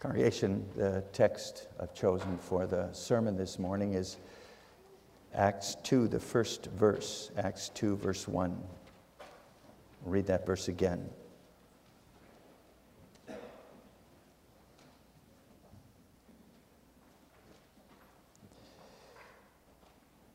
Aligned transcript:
Congregation, 0.00 0.64
the 0.76 1.02
text 1.12 1.66
I've 1.80 1.92
chosen 1.92 2.38
for 2.38 2.68
the 2.68 2.88
sermon 2.92 3.36
this 3.36 3.58
morning 3.58 3.94
is 3.94 4.18
Acts 5.34 5.74
2, 5.82 6.06
the 6.06 6.20
first 6.20 6.66
verse. 6.66 7.32
Acts 7.36 7.68
2, 7.70 7.96
verse 7.96 8.28
1. 8.28 8.56
I'll 9.20 9.26
read 10.04 10.26
that 10.28 10.46
verse 10.46 10.68
again. 10.68 11.10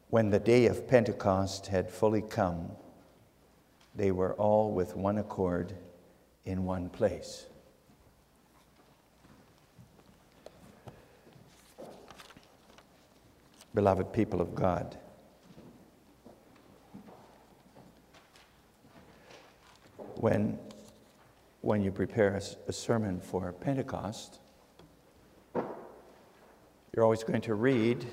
When 0.10 0.30
the 0.30 0.40
day 0.40 0.66
of 0.66 0.90
Pentecost 0.90 1.68
had 1.68 1.90
fully 1.90 2.22
come, 2.22 2.70
they 3.96 4.12
were 4.12 4.34
all 4.34 4.74
with 4.74 4.98
one 4.98 5.20
accord 5.20 5.74
in 6.44 6.66
one 6.66 6.90
place. 6.90 7.46
Beloved 13.74 14.14
people 14.14 14.40
of 14.40 14.54
God. 14.54 14.98
When, 20.16 20.60
when 21.62 21.82
you 21.82 21.92
prepare 21.92 22.36
a, 22.36 22.70
a 22.70 22.74
sermon 22.74 23.20
for 23.20 23.52
Pentecost, 23.52 24.40
you're 26.94 27.04
always 27.04 27.24
going 27.24 27.42
to 27.42 27.56
read 27.56 28.06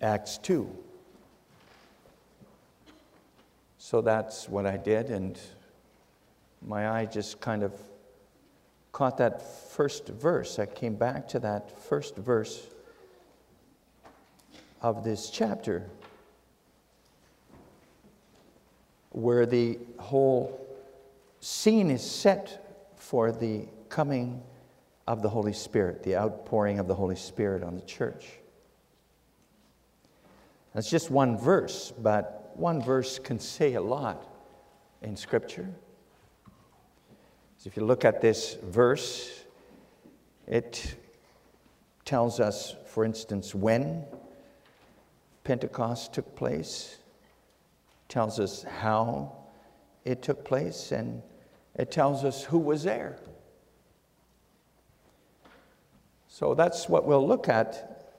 Acts 0.00 0.38
2. 0.38 0.70
So 3.78 4.00
that's 4.00 4.48
what 4.48 4.66
I 4.66 4.76
did, 4.76 5.10
and 5.10 5.38
my 6.62 6.90
eye 6.90 7.06
just 7.06 7.40
kind 7.40 7.64
of 7.64 7.72
caught 8.92 9.18
that 9.18 9.42
first 9.70 10.06
verse. 10.06 10.58
I 10.58 10.66
came 10.66 10.94
back 10.94 11.26
to 11.28 11.40
that 11.40 11.76
first 11.76 12.16
verse 12.16 12.66
of 14.80 15.04
this 15.04 15.30
chapter, 15.30 15.88
where 19.10 19.46
the 19.46 19.78
whole 19.98 20.66
scene 21.40 21.90
is 21.90 22.08
set 22.08 22.92
for 22.96 23.32
the 23.32 23.66
coming 23.88 24.42
of 25.06 25.22
the 25.22 25.28
Holy 25.28 25.52
Spirit, 25.52 26.02
the 26.02 26.16
outpouring 26.16 26.78
of 26.78 26.86
the 26.86 26.94
Holy 26.94 27.16
Spirit 27.16 27.62
on 27.62 27.74
the 27.74 27.82
church. 27.82 28.26
That's 30.74 30.88
just 30.88 31.10
one 31.10 31.36
verse, 31.36 31.92
but 31.98 32.52
one 32.54 32.80
verse 32.80 33.18
can 33.18 33.40
say 33.40 33.74
a 33.74 33.80
lot 33.80 34.26
in 35.02 35.16
Scripture. 35.16 35.68
So 37.56 37.66
if 37.66 37.76
you 37.76 37.84
look 37.84 38.04
at 38.04 38.20
this 38.20 38.56
verse, 38.62 39.44
it 40.46 40.94
tells 42.04 42.38
us, 42.38 42.76
for 42.86 43.04
instance, 43.04 43.54
when 43.54 44.04
Pentecost 45.50 46.12
took 46.12 46.36
place, 46.36 46.98
tells 48.08 48.38
us 48.38 48.62
how 48.62 49.32
it 50.04 50.22
took 50.22 50.44
place, 50.44 50.92
and 50.92 51.22
it 51.74 51.90
tells 51.90 52.22
us 52.22 52.44
who 52.44 52.56
was 52.56 52.84
there. 52.84 53.18
So 56.28 56.54
that's 56.54 56.88
what 56.88 57.04
we'll 57.04 57.26
look 57.26 57.48
at 57.48 58.12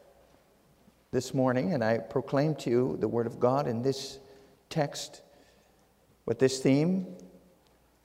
this 1.11 1.33
morning, 1.33 1.73
and 1.73 1.81
I 1.81 1.99
proclaim 1.99 2.53
to 2.55 2.69
you 2.69 2.97
the 2.99 3.07
Word 3.07 3.27
of 3.27 3.39
God 3.39 3.66
in 3.66 3.81
this 3.81 4.19
text 4.69 5.21
with 6.25 6.38
this 6.38 6.59
theme, 6.59 7.16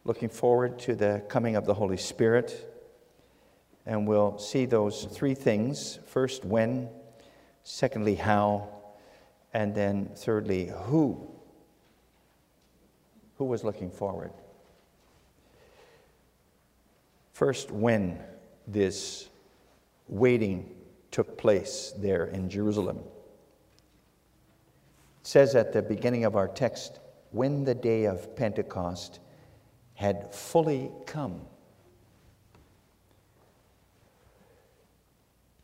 looking 0.05 0.29
forward 0.29 0.79
to 0.79 0.95
the 0.95 1.25
coming 1.29 1.57
of 1.57 1.67
the 1.67 1.75
Holy 1.75 1.97
Spirit. 1.97 2.73
And 3.87 4.07
we'll 4.07 4.39
see 4.39 4.67
those 4.67 5.05
three 5.07 5.35
things 5.35 5.99
first, 6.07 6.45
when, 6.45 6.89
secondly, 7.65 8.15
how, 8.15 8.69
and 9.57 9.75
then, 9.75 10.11
thirdly, 10.15 10.71
who? 10.83 11.27
Who 13.39 13.47
was 13.47 13.65
looking 13.65 13.91
forward? 13.91 14.31
First, 17.33 17.71
when 17.71 18.19
this 18.67 19.31
waiting 20.09 20.75
took 21.11 21.39
place 21.39 21.95
there 21.97 22.27
in 22.27 22.51
Jerusalem. 22.51 22.99
It 25.23 25.27
says 25.27 25.55
at 25.55 25.73
the 25.73 25.81
beginning 25.81 26.27
of 26.27 26.37
our 26.37 26.49
text, 26.49 27.01
when 27.31 27.65
the 27.65 27.75
day 27.75 28.05
of 28.05 28.37
Pentecost 28.37 29.21
had 29.95 30.35
fully 30.35 30.91
come. 31.07 31.41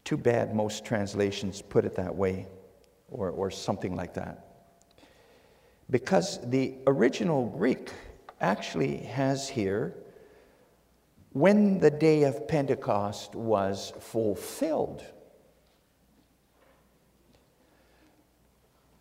Too 0.05 0.17
bad 0.17 0.55
most 0.55 0.83
translations 0.83 1.61
put 1.61 1.85
it 1.85 1.97
that 1.97 2.17
way 2.17 2.47
or, 3.13 3.31
or 3.31 3.51
something 3.51 3.95
like 3.95 4.15
that. 4.15 4.47
Because 5.91 6.39
the 6.49 6.75
original 6.87 7.47
Greek 7.47 7.91
actually 8.41 8.99
has 8.99 9.49
here 9.49 9.95
when 11.33 11.79
the 11.79 11.91
day 11.91 12.25
of 12.25 12.47
Pentecost 12.49 13.35
was 13.35 13.93
fulfilled. 14.01 15.05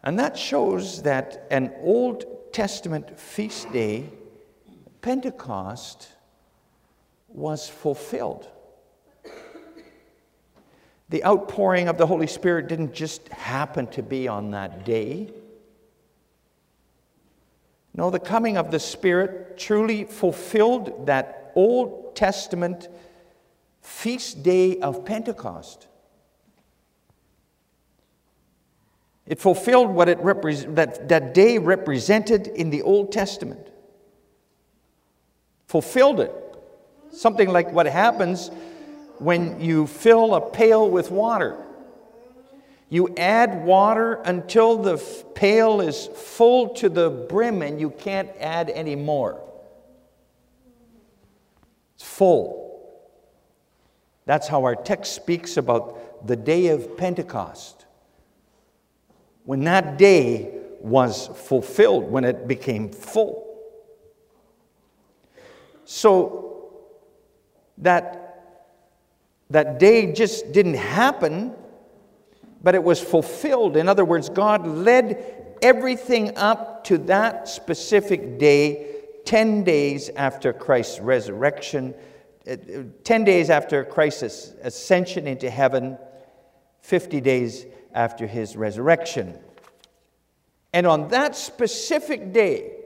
And 0.04 0.18
that 0.18 0.38
shows 0.38 1.04
that 1.04 1.48
an 1.52 1.74
Old 1.82 2.54
Testament 2.54 3.20
feast 3.20 3.72
day, 3.72 4.10
Pentecost, 5.02 6.10
was 7.28 7.70
fulfilled. 7.70 8.48
The 11.12 11.26
outpouring 11.26 11.90
of 11.90 11.98
the 11.98 12.08
Holy 12.08 12.26
Spirit 12.26 12.70
didn't 12.70 12.94
just 12.94 13.28
happen 13.28 13.88
to 13.88 14.02
be 14.02 14.30
on 14.30 14.52
that 14.52 14.86
day. 14.86 15.30
No, 17.94 18.10
the 18.10 18.20
coming 18.20 18.56
of 18.56 18.72
the 18.72 18.80
Spirit 18.80 19.58
truly 19.58 20.06
fulfilled 20.06 21.08
that 21.08 21.52
Old 21.54 22.16
Testament 22.16 22.88
feast 23.82 24.42
day 24.42 24.80
of 24.80 25.04
Pentecost. 25.04 25.88
It 29.28 29.38
fulfilled 29.42 29.90
what 29.90 30.08
it 30.08 30.18
repre- 30.20 30.76
that, 30.76 31.10
that 31.10 31.34
day 31.34 31.58
represented 31.58 32.48
in 32.48 32.70
the 32.70 32.84
Old 32.84 33.12
Testament. 33.12 33.68
Fulfilled 35.68 36.22
it. 36.22 36.34
Something 37.12 37.50
like 37.50 37.74
what 37.74 37.86
happens 37.86 38.50
when 39.22 39.62
you 39.62 39.86
fill 39.86 40.34
a 40.34 40.42
pail 40.42 40.90
with 40.90 41.12
water. 41.12 41.56
You 42.90 43.14
add 43.18 43.64
water 43.64 44.16
until 44.26 44.78
the 44.78 44.98
pail 45.36 45.80
is 45.80 46.08
full 46.08 46.70
to 46.76 46.90
the 46.90 47.12
brim 47.12 47.62
and 47.62 47.80
you 47.80 47.92
can't 47.92 48.30
add 48.40 48.72
any 48.72 48.96
more. 48.96 49.40
It's 51.94 52.04
full. 52.04 52.62
That's 54.26 54.48
how 54.48 54.64
our 54.64 54.76
text 54.76 55.14
speaks 55.14 55.56
about 55.56 56.26
the 56.26 56.36
day 56.36 56.68
of 56.70 56.98
Pentecost. 56.98 57.86
When 59.46 59.64
that 59.66 60.00
day 60.00 60.52
was 60.80 61.28
fulfilled, 61.28 62.06
when 62.06 62.24
it 62.24 62.48
became 62.48 62.90
full. 62.90 63.48
So, 65.86 66.72
that 67.78 68.21
that 69.52 69.80
day 69.80 70.12
just 70.14 70.52
didn't 70.54 70.76
happen, 70.76 71.54
but 72.64 72.74
it 72.74 72.84
was 72.84 73.02
fulfilled. 73.02 73.76
In 73.76 73.88
other 73.90 74.06
words, 74.06 74.30
God 74.30 74.66
led 74.66 75.58
everything 75.62 76.38
up 76.38 76.86
to 76.86 76.98
that 77.00 77.48
specific 77.48 78.40
day, 78.40 78.96
10 79.26 79.64
days 79.64 80.10
after 80.16 80.54
Christ's 80.54 81.00
resurrection, 81.00 81.94
uh, 82.50 82.56
10 83.04 83.24
days 83.26 83.50
after 83.50 83.84
Christ's 83.84 84.54
ascension 84.64 85.28
into 85.28 85.50
heaven, 85.50 85.98
50 86.80 87.22
days 87.22 87.66
after 87.94 88.26
his 88.26 88.56
resurrection. 88.56 89.38
And 90.74 90.88
on 90.88 91.10
that 91.10 91.36
specific 91.36 92.32
day, 92.32 92.78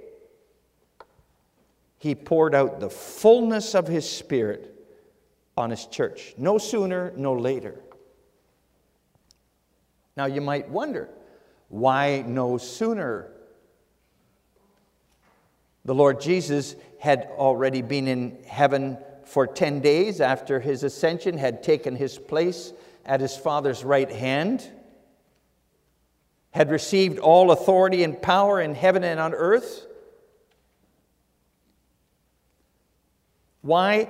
he 2.00 2.16
poured 2.16 2.56
out 2.56 2.80
the 2.80 2.90
fullness 2.90 3.76
of 3.76 3.88
his 3.88 4.10
Spirit 4.10 4.75
on 5.58 5.70
his 5.70 5.86
church. 5.86 6.34
No 6.38 6.58
sooner, 6.58 7.14
no 7.16 7.34
later. 7.34 7.82
Now 10.18 10.26
you 10.26 10.42
might 10.42 10.70
wonder, 10.70 11.10
why 11.70 12.24
no 12.26 12.58
sooner? 12.58 13.32
The 15.84 15.96
Lord 15.96 16.22
Jesus 16.22 16.76
had 17.00 17.30
already 17.38 17.82
been 17.82 18.08
in 18.08 18.38
heaven 18.48 18.98
for 19.26 19.46
10 19.46 19.82
days 19.82 20.22
after 20.22 20.60
his 20.60 20.84
ascension, 20.84 21.38
had 21.38 21.64
taken 21.64 21.96
his 21.96 22.18
place 22.18 22.74
at 23.06 23.22
his 23.22 23.36
Father's 23.36 23.84
right 23.84 24.12
hand, 24.12 24.68
had 26.52 26.72
received 26.72 27.20
all 27.20 27.52
authority 27.52 28.04
and 28.04 28.22
power 28.22 28.62
in 28.62 28.74
heaven 28.74 29.04
and 29.04 29.20
on 29.20 29.34
earth. 29.34 29.86
Why 33.62 34.10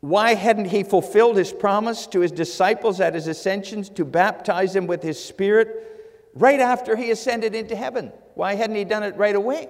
Why 0.00 0.34
hadn't 0.34 0.66
he 0.66 0.82
fulfilled 0.82 1.36
his 1.36 1.52
promise 1.52 2.06
to 2.08 2.20
his 2.20 2.32
disciples 2.32 3.00
at 3.00 3.14
his 3.14 3.26
ascension 3.26 3.82
to 3.94 4.04
baptize 4.04 4.72
them 4.72 4.86
with 4.86 5.02
his 5.02 5.22
spirit 5.22 6.30
right 6.34 6.60
after 6.60 6.96
he 6.96 7.10
ascended 7.10 7.54
into 7.54 7.74
heaven? 7.74 8.12
Why 8.34 8.54
hadn't 8.54 8.76
he 8.76 8.84
done 8.84 9.02
it 9.02 9.16
right 9.16 9.34
away? 9.34 9.68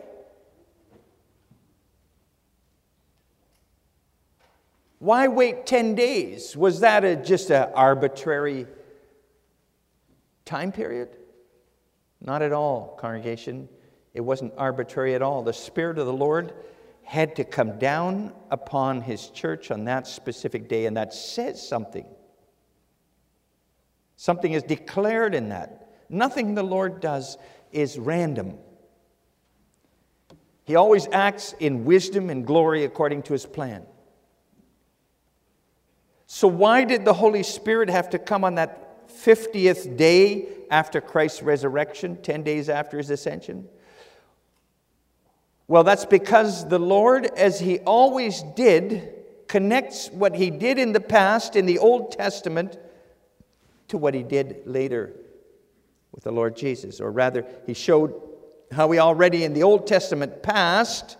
Why 4.98 5.28
wait 5.28 5.66
10 5.66 5.94
days? 5.94 6.56
Was 6.56 6.80
that 6.80 7.04
a, 7.04 7.16
just 7.16 7.50
an 7.50 7.70
arbitrary 7.74 8.66
time 10.44 10.72
period? 10.72 11.10
Not 12.20 12.42
at 12.42 12.52
all, 12.52 12.96
congregation. 12.98 13.68
It 14.14 14.22
wasn't 14.22 14.54
arbitrary 14.56 15.14
at 15.14 15.22
all. 15.22 15.42
The 15.42 15.52
Spirit 15.52 15.98
of 15.98 16.06
the 16.06 16.12
Lord 16.12 16.54
had 17.06 17.36
to 17.36 17.44
come 17.44 17.78
down 17.78 18.32
upon 18.50 19.00
His 19.00 19.30
church 19.30 19.70
on 19.70 19.84
that 19.84 20.08
specific 20.08 20.68
day, 20.68 20.86
and 20.86 20.96
that 20.96 21.14
says 21.14 21.66
something. 21.66 22.04
Something 24.16 24.52
is 24.52 24.64
declared 24.64 25.34
in 25.34 25.50
that. 25.50 25.88
Nothing 26.08 26.54
the 26.54 26.64
Lord 26.64 27.00
does 27.00 27.38
is 27.70 27.96
random. 27.96 28.58
He 30.64 30.74
always 30.74 31.06
acts 31.12 31.54
in 31.60 31.84
wisdom 31.84 32.28
and 32.28 32.44
glory 32.44 32.82
according 32.82 33.22
to 33.24 33.32
His 33.32 33.46
plan. 33.46 33.86
So, 36.26 36.48
why 36.48 36.82
did 36.82 37.04
the 37.04 37.14
Holy 37.14 37.44
Spirit 37.44 37.88
have 37.88 38.10
to 38.10 38.18
come 38.18 38.42
on 38.42 38.56
that 38.56 39.08
50th 39.08 39.96
day 39.96 40.48
after 40.72 41.00
Christ's 41.00 41.42
resurrection, 41.42 42.20
10 42.20 42.42
days 42.42 42.68
after 42.68 42.98
his 42.98 43.10
ascension? 43.10 43.68
Well, 45.68 45.84
that's 45.84 46.06
because 46.06 46.68
the 46.68 46.78
Lord, 46.78 47.26
as 47.26 47.58
he 47.58 47.80
always 47.80 48.42
did, 48.54 49.14
connects 49.48 50.08
what 50.10 50.34
he 50.34 50.50
did 50.50 50.78
in 50.78 50.92
the 50.92 51.00
past 51.00 51.56
in 51.56 51.66
the 51.66 51.78
Old 51.78 52.12
Testament 52.12 52.78
to 53.88 53.98
what 53.98 54.14
he 54.14 54.22
did 54.22 54.62
later 54.66 55.12
with 56.12 56.24
the 56.24 56.32
Lord 56.32 56.56
Jesus. 56.56 57.00
Or 57.00 57.10
rather, 57.10 57.44
he 57.66 57.74
showed 57.74 58.14
how 58.72 58.90
he 58.90 58.98
already 58.98 59.44
in 59.44 59.52
the 59.54 59.62
Old 59.62 59.86
Testament 59.86 60.42
past 60.42 61.16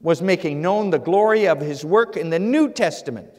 was 0.00 0.22
making 0.22 0.62
known 0.62 0.90
the 0.90 0.98
glory 0.98 1.46
of 1.46 1.60
his 1.60 1.84
work 1.84 2.16
in 2.16 2.30
the 2.30 2.38
New 2.38 2.70
Testament. 2.70 3.30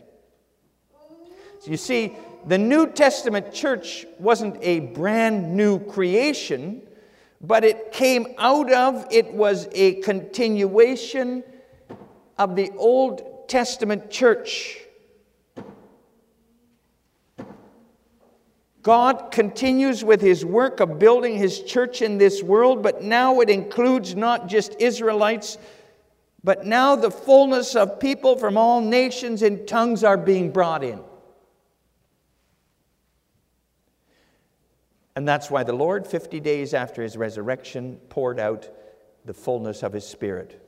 So 1.60 1.72
You 1.72 1.78
see, 1.78 2.16
the 2.46 2.58
New 2.58 2.88
Testament 2.88 3.54
church 3.54 4.06
wasn't 4.20 4.58
a 4.62 4.80
brand 4.80 5.56
new 5.56 5.80
creation, 5.80 6.82
but 7.44 7.64
it 7.64 7.92
came 7.92 8.28
out 8.38 8.72
of, 8.72 9.08
it 9.10 9.34
was 9.34 9.68
a 9.72 9.96
continuation 10.02 11.44
of 12.38 12.56
the 12.56 12.72
Old 12.78 13.48
Testament 13.48 14.12
church. 14.12 14.78
God 18.84 19.32
continues 19.32 20.04
with 20.04 20.22
his 20.22 20.44
work 20.44 20.80
of 20.80 20.98
building 20.98 21.36
his 21.36 21.62
church 21.62 22.02
in 22.02 22.18
this 22.18 22.42
world, 22.42 22.82
but 22.82 23.04
now 23.04 23.40
it 23.40 23.50
includes 23.50 24.16
not 24.16 24.48
just 24.48 24.76
Israelites, 24.80 25.58
but 26.44 26.66
now 26.66 26.96
the 26.96 27.12
fullness 27.12 27.76
of 27.76 28.00
people 28.00 28.38
from 28.38 28.58
all 28.58 28.82
nations 28.82 29.44
and 29.44 29.68
tongues 29.68 30.04
are 30.04 30.18
being 30.18 30.52
brought 30.52 30.84
in. 30.84 31.00
And 35.16 35.28
that's 35.28 35.52
why 35.52 35.64
the 35.64 35.74
Lord, 35.74 36.08
50 36.08 36.40
days 36.40 36.74
after 36.74 37.02
his 37.02 37.18
resurrection, 37.18 37.98
poured 38.10 38.40
out 38.40 38.70
the 39.26 39.34
fullness 39.34 39.84
of 39.84 39.94
his 39.94 40.08
Spirit. 40.08 40.66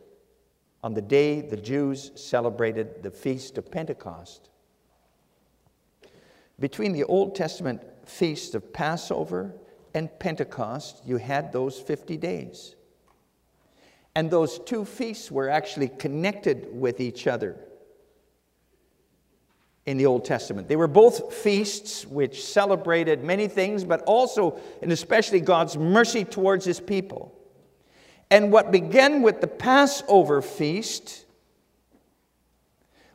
On 0.84 0.94
the 0.94 1.02
day 1.02 1.42
the 1.42 1.58
Jews 1.58 2.12
celebrated 2.16 3.04
the 3.04 3.12
feast 3.12 3.58
of 3.58 3.72
Pentecost. 3.72 4.50
Between 6.60 6.92
the 6.92 7.06
Old 7.06 7.36
Testament 7.36 7.82
feast 8.06 8.54
of 8.54 8.74
Passover 8.74 9.54
and 9.94 10.10
Pentecost, 10.20 11.02
you 11.06 11.18
had 11.18 11.52
those 11.52 11.80
50 11.80 12.18
days. 12.18 12.76
And 14.16 14.30
those 14.30 14.60
two 14.60 14.86
feasts 14.86 15.32
were 15.32 15.50
actually 15.50 15.88
connected 15.88 16.68
with 16.72 17.00
each 17.00 17.28
other 17.28 17.56
in 19.86 19.98
the 19.98 20.06
Old 20.06 20.24
Testament. 20.24 20.68
They 20.68 20.76
were 20.76 20.88
both 20.88 21.34
feasts 21.34 22.06
which 22.06 22.44
celebrated 22.44 23.24
many 23.24 23.48
things, 23.48 23.84
but 23.84 24.02
also 24.04 24.60
and 24.82 24.92
especially 24.92 25.42
God's 25.42 25.78
mercy 25.78 26.24
towards 26.24 26.66
his 26.66 26.80
people. 26.80 27.38
And 28.32 28.52
what 28.52 28.72
began 28.72 29.22
with 29.22 29.42
the 29.42 29.48
Passover 29.48 30.42
feast 30.42 31.26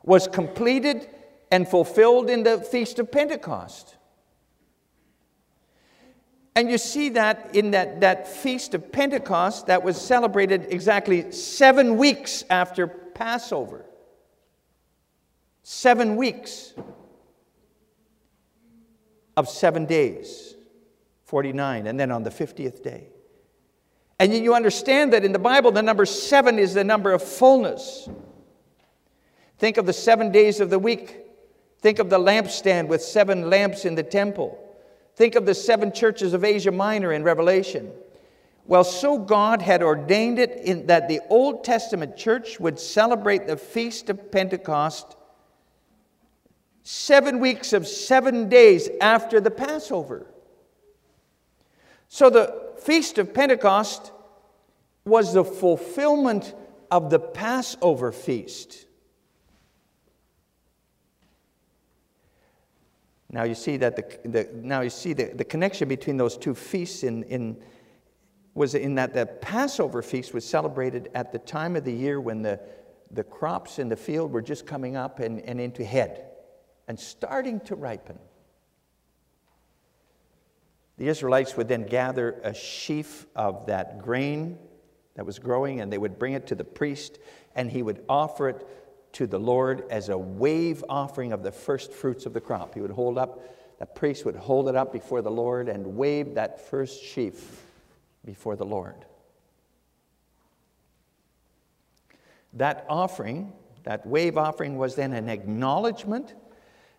was 0.04 0.28
completed 0.28 1.08
and 1.50 1.66
fulfilled 1.66 2.30
in 2.30 2.42
the 2.42 2.58
Feast 2.58 2.98
of 2.98 3.10
Pentecost. 3.10 3.96
And 6.54 6.70
you 6.70 6.78
see 6.78 7.10
that 7.10 7.54
in 7.54 7.70
that, 7.70 8.00
that 8.00 8.26
Feast 8.26 8.74
of 8.74 8.92
Pentecost 8.92 9.66
that 9.68 9.82
was 9.82 10.00
celebrated 10.00 10.66
exactly 10.70 11.30
seven 11.32 11.96
weeks 11.96 12.44
after 12.50 12.86
Passover. 12.86 13.84
Seven 15.70 16.16
weeks 16.16 16.72
of 19.36 19.50
seven 19.50 19.84
days, 19.84 20.54
49, 21.24 21.86
and 21.86 22.00
then 22.00 22.10
on 22.10 22.22
the 22.22 22.30
50th 22.30 22.82
day. 22.82 23.08
And 24.18 24.32
you 24.32 24.54
understand 24.54 25.12
that 25.12 25.26
in 25.26 25.32
the 25.32 25.38
Bible, 25.38 25.70
the 25.70 25.82
number 25.82 26.06
seven 26.06 26.58
is 26.58 26.72
the 26.72 26.84
number 26.84 27.12
of 27.12 27.22
fullness. 27.22 28.08
Think 29.58 29.76
of 29.76 29.84
the 29.84 29.92
seven 29.92 30.32
days 30.32 30.60
of 30.60 30.70
the 30.70 30.78
week. 30.78 31.18
Think 31.82 31.98
of 31.98 32.08
the 32.08 32.18
lampstand 32.18 32.88
with 32.88 33.02
seven 33.02 33.50
lamps 33.50 33.84
in 33.84 33.94
the 33.94 34.02
temple. 34.02 34.58
Think 35.16 35.34
of 35.34 35.44
the 35.44 35.54
seven 35.54 35.92
churches 35.92 36.32
of 36.32 36.44
Asia 36.44 36.72
Minor 36.72 37.12
in 37.12 37.24
Revelation. 37.24 37.92
Well, 38.64 38.84
so 38.84 39.18
God 39.18 39.60
had 39.60 39.82
ordained 39.82 40.38
it 40.38 40.86
that 40.86 41.08
the 41.08 41.20
Old 41.28 41.62
Testament 41.62 42.16
church 42.16 42.58
would 42.58 42.80
celebrate 42.80 43.46
the 43.46 43.58
feast 43.58 44.08
of 44.08 44.32
Pentecost 44.32 45.16
seven 46.90 47.38
weeks 47.38 47.74
of 47.74 47.86
seven 47.86 48.48
days 48.48 48.88
after 49.02 49.42
the 49.42 49.50
Passover. 49.50 50.26
So 52.08 52.30
the 52.30 52.72
Feast 52.78 53.18
of 53.18 53.34
Pentecost 53.34 54.10
was 55.04 55.34
the 55.34 55.44
fulfillment 55.44 56.54
of 56.90 57.10
the 57.10 57.18
Passover 57.18 58.10
feast. 58.10 58.86
Now 63.30 63.42
you 63.42 63.54
see 63.54 63.76
that 63.76 63.94
the, 63.94 64.28
the 64.28 64.48
now 64.54 64.80
you 64.80 64.88
see 64.88 65.12
the, 65.12 65.24
the 65.34 65.44
connection 65.44 65.88
between 65.88 66.16
those 66.16 66.38
two 66.38 66.54
feasts 66.54 67.02
in, 67.02 67.22
in 67.24 67.58
was 68.54 68.74
in 68.74 68.94
that 68.94 69.12
the 69.12 69.26
Passover 69.26 70.00
feast 70.00 70.32
was 70.32 70.46
celebrated 70.46 71.10
at 71.14 71.32
the 71.32 71.38
time 71.38 71.76
of 71.76 71.84
the 71.84 71.92
year 71.92 72.18
when 72.18 72.40
the, 72.40 72.58
the 73.10 73.24
crops 73.24 73.78
in 73.78 73.90
the 73.90 73.96
field 73.96 74.32
were 74.32 74.40
just 74.40 74.66
coming 74.66 74.96
up 74.96 75.20
and, 75.20 75.40
and 75.42 75.60
into 75.60 75.84
head 75.84 76.24
and 76.88 76.98
starting 76.98 77.60
to 77.60 77.76
ripen. 77.76 78.18
The 80.96 81.06
Israelites 81.06 81.56
would 81.56 81.68
then 81.68 81.86
gather 81.86 82.40
a 82.42 82.52
sheaf 82.52 83.26
of 83.36 83.66
that 83.66 84.00
grain 84.00 84.58
that 85.14 85.24
was 85.24 85.38
growing 85.38 85.80
and 85.80 85.92
they 85.92 85.98
would 85.98 86.18
bring 86.18 86.32
it 86.32 86.48
to 86.48 86.56
the 86.56 86.64
priest 86.64 87.18
and 87.54 87.70
he 87.70 87.82
would 87.82 88.04
offer 88.08 88.48
it 88.48 88.66
to 89.12 89.26
the 89.26 89.38
Lord 89.38 89.84
as 89.90 90.08
a 90.08 90.18
wave 90.18 90.84
offering 90.88 91.32
of 91.32 91.42
the 91.42 91.52
first 91.52 91.92
fruits 91.92 92.26
of 92.26 92.32
the 92.32 92.40
crop. 92.40 92.74
He 92.74 92.80
would 92.80 92.90
hold 92.90 93.16
up, 93.16 93.78
the 93.78 93.86
priest 93.86 94.24
would 94.24 94.36
hold 94.36 94.68
it 94.68 94.74
up 94.74 94.92
before 94.92 95.22
the 95.22 95.30
Lord 95.30 95.68
and 95.68 95.96
wave 95.96 96.34
that 96.34 96.68
first 96.68 97.02
sheaf 97.02 97.64
before 98.24 98.56
the 98.56 98.66
Lord. 98.66 99.04
That 102.54 102.86
offering, 102.88 103.52
that 103.84 104.06
wave 104.06 104.36
offering, 104.36 104.78
was 104.78 104.94
then 104.94 105.12
an 105.12 105.28
acknowledgement 105.28 106.34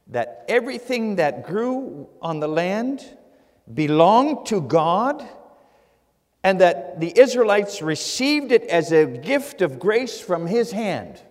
that 0.09 0.43
everything 0.47 1.17
that 1.17 1.45
grew 1.45 2.09
on 2.21 2.39
the 2.39 2.47
land 2.47 3.05
belonged 3.71 4.47
to 4.47 4.61
God 4.61 5.27
and 6.43 6.61
that 6.61 6.99
the 6.99 7.17
Israelites 7.17 7.81
received 7.81 8.51
it 8.51 8.63
as 8.63 8.91
a 8.91 9.05
gift 9.05 9.61
of 9.61 9.79
grace 9.79 10.19
from 10.19 10.47
His 10.47 10.71
hand. 10.71 11.21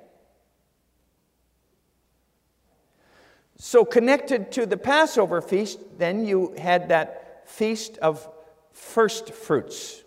So, 3.56 3.84
connected 3.84 4.52
to 4.52 4.66
the 4.66 4.76
Passover 4.76 5.40
feast, 5.40 5.80
then 5.98 6.24
you 6.24 6.54
had 6.58 6.90
that 6.90 7.48
feast 7.48 7.98
of 7.98 8.28
first 8.72 9.32
fruits. 9.32 10.04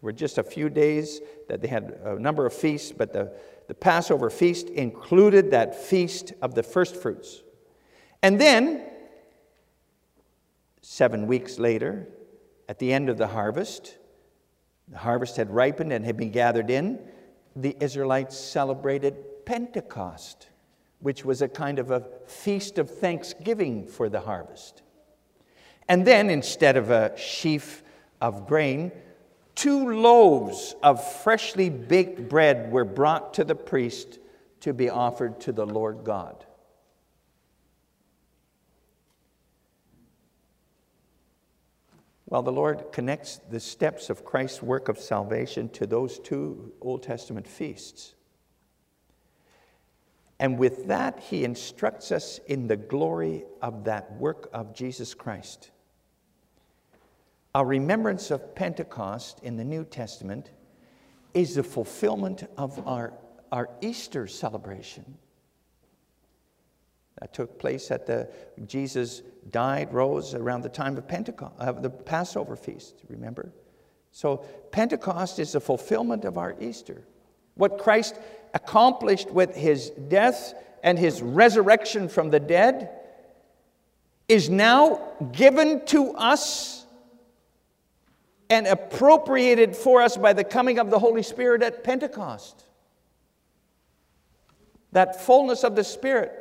Were 0.00 0.12
just 0.12 0.38
a 0.38 0.44
few 0.44 0.68
days 0.68 1.20
that 1.48 1.60
they 1.60 1.66
had 1.66 1.98
a 2.04 2.18
number 2.18 2.46
of 2.46 2.52
feasts, 2.52 2.92
but 2.92 3.12
the 3.12 3.32
the 3.66 3.74
Passover 3.74 4.30
feast 4.30 4.68
included 4.68 5.50
that 5.50 5.74
feast 5.74 6.32
of 6.42 6.54
the 6.54 6.62
first 6.62 6.96
fruits. 6.96 7.42
And 8.22 8.40
then, 8.40 8.82
seven 10.82 11.26
weeks 11.26 11.58
later, 11.58 12.08
at 12.68 12.78
the 12.78 12.92
end 12.92 13.08
of 13.08 13.18
the 13.18 13.26
harvest, 13.26 13.96
the 14.88 14.98
harvest 14.98 15.36
had 15.36 15.50
ripened 15.50 15.92
and 15.92 16.04
had 16.04 16.16
been 16.16 16.30
gathered 16.30 16.70
in, 16.70 17.00
the 17.56 17.76
Israelites 17.80 18.36
celebrated 18.36 19.16
Pentecost, 19.46 20.48
which 21.00 21.24
was 21.24 21.42
a 21.42 21.48
kind 21.48 21.78
of 21.78 21.90
a 21.90 22.06
feast 22.26 22.78
of 22.78 22.90
thanksgiving 22.90 23.86
for 23.86 24.08
the 24.08 24.20
harvest. 24.20 24.82
And 25.88 26.06
then, 26.06 26.30
instead 26.30 26.76
of 26.76 26.90
a 26.90 27.16
sheaf 27.16 27.82
of 28.20 28.46
grain, 28.46 28.90
two 29.54 29.92
loaves 29.92 30.74
of 30.82 31.04
freshly 31.22 31.70
baked 31.70 32.28
bread 32.28 32.70
were 32.70 32.84
brought 32.84 33.34
to 33.34 33.44
the 33.44 33.54
priest 33.54 34.18
to 34.60 34.72
be 34.72 34.88
offered 34.88 35.40
to 35.40 35.52
the 35.52 35.66
Lord 35.66 36.04
God. 36.04 36.44
Well, 42.26 42.42
the 42.42 42.50
Lord 42.50 42.90
connects 42.90 43.38
the 43.50 43.60
steps 43.60 44.10
of 44.10 44.24
Christ's 44.24 44.62
work 44.62 44.88
of 44.88 44.98
salvation 44.98 45.68
to 45.70 45.86
those 45.86 46.18
two 46.18 46.72
Old 46.80 47.02
Testament 47.02 47.46
feasts. 47.46 48.14
And 50.40 50.58
with 50.58 50.86
that, 50.88 51.20
he 51.20 51.44
instructs 51.44 52.10
us 52.10 52.40
in 52.46 52.66
the 52.66 52.76
glory 52.76 53.44
of 53.62 53.84
that 53.84 54.12
work 54.16 54.48
of 54.52 54.74
Jesus 54.74 55.14
Christ. 55.14 55.70
Our 57.54 57.64
remembrance 57.64 58.32
of 58.32 58.54
Pentecost 58.54 59.40
in 59.44 59.56
the 59.56 59.64
New 59.64 59.84
Testament 59.84 60.50
is 61.34 61.54
the 61.54 61.62
fulfillment 61.62 62.48
of 62.56 62.84
our, 62.86 63.14
our 63.52 63.70
Easter 63.80 64.26
celebration. 64.26 65.04
That 67.20 67.32
took 67.32 67.60
place 67.60 67.92
at 67.92 68.06
the 68.06 68.28
Jesus 68.66 69.22
died, 69.50 69.92
rose 69.92 70.34
around 70.34 70.62
the 70.62 70.68
time 70.68 70.96
of 70.96 71.06
Pentecost, 71.06 71.54
of 71.60 71.80
the 71.80 71.90
Passover 71.90 72.56
feast, 72.56 72.96
remember? 73.08 73.52
So 74.10 74.38
Pentecost 74.72 75.38
is 75.38 75.52
the 75.52 75.60
fulfillment 75.60 76.24
of 76.24 76.38
our 76.38 76.56
Easter. 76.60 77.04
What 77.54 77.78
Christ 77.78 78.18
accomplished 78.52 79.30
with 79.30 79.54
his 79.54 79.90
death 79.90 80.54
and 80.82 80.98
his 80.98 81.22
resurrection 81.22 82.08
from 82.08 82.30
the 82.30 82.40
dead 82.40 82.90
is 84.28 84.50
now 84.50 85.12
given 85.32 85.84
to 85.86 86.12
us 86.14 86.73
and 88.50 88.66
appropriated 88.66 89.74
for 89.76 90.02
us 90.02 90.16
by 90.16 90.32
the 90.32 90.44
coming 90.44 90.78
of 90.78 90.90
the 90.90 90.98
Holy 90.98 91.22
Spirit 91.22 91.62
at 91.62 91.84
Pentecost. 91.84 92.64
That 94.92 95.22
fullness 95.22 95.64
of 95.64 95.74
the 95.76 95.84
Spirit. 95.84 96.40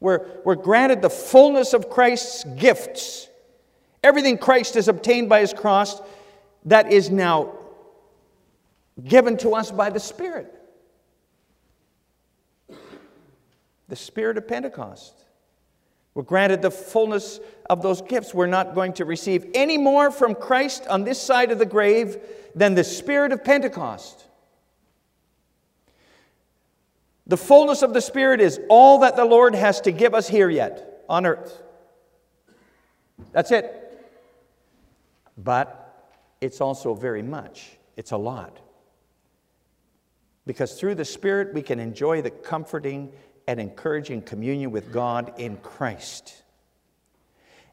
We're, 0.00 0.26
we're 0.44 0.56
granted 0.56 1.00
the 1.00 1.10
fullness 1.10 1.74
of 1.74 1.88
Christ's 1.88 2.44
gifts. 2.56 3.28
Everything 4.02 4.36
Christ 4.36 4.74
has 4.74 4.88
obtained 4.88 5.28
by 5.28 5.40
his 5.40 5.52
cross, 5.52 6.00
that 6.64 6.90
is 6.90 7.10
now 7.10 7.52
given 9.04 9.36
to 9.38 9.50
us 9.50 9.70
by 9.70 9.90
the 9.90 10.00
Spirit. 10.00 10.52
The 13.88 13.96
Spirit 13.96 14.38
of 14.38 14.48
Pentecost. 14.48 15.21
We're 16.14 16.22
granted 16.24 16.60
the 16.60 16.70
fullness 16.70 17.40
of 17.70 17.82
those 17.82 18.02
gifts. 18.02 18.34
We're 18.34 18.46
not 18.46 18.74
going 18.74 18.92
to 18.94 19.04
receive 19.04 19.46
any 19.54 19.78
more 19.78 20.10
from 20.10 20.34
Christ 20.34 20.86
on 20.88 21.04
this 21.04 21.20
side 21.20 21.50
of 21.50 21.58
the 21.58 21.66
grave 21.66 22.18
than 22.54 22.74
the 22.74 22.84
Spirit 22.84 23.32
of 23.32 23.42
Pentecost. 23.42 24.26
The 27.26 27.36
fullness 27.36 27.82
of 27.82 27.94
the 27.94 28.00
Spirit 28.00 28.40
is 28.40 28.60
all 28.68 28.98
that 28.98 29.16
the 29.16 29.24
Lord 29.24 29.54
has 29.54 29.80
to 29.82 29.92
give 29.92 30.14
us 30.14 30.28
here 30.28 30.50
yet 30.50 31.04
on 31.08 31.24
earth. 31.24 31.62
That's 33.32 33.50
it. 33.50 33.78
But 35.38 35.78
it's 36.42 36.60
also 36.60 36.94
very 36.94 37.22
much, 37.22 37.78
it's 37.96 38.10
a 38.10 38.16
lot. 38.16 38.58
Because 40.44 40.78
through 40.78 40.96
the 40.96 41.04
Spirit, 41.04 41.54
we 41.54 41.62
can 41.62 41.78
enjoy 41.78 42.20
the 42.20 42.30
comforting 42.30 43.12
and 43.46 43.60
encouraging 43.60 44.22
communion 44.22 44.70
with 44.70 44.92
God 44.92 45.32
in 45.38 45.56
Christ. 45.58 46.42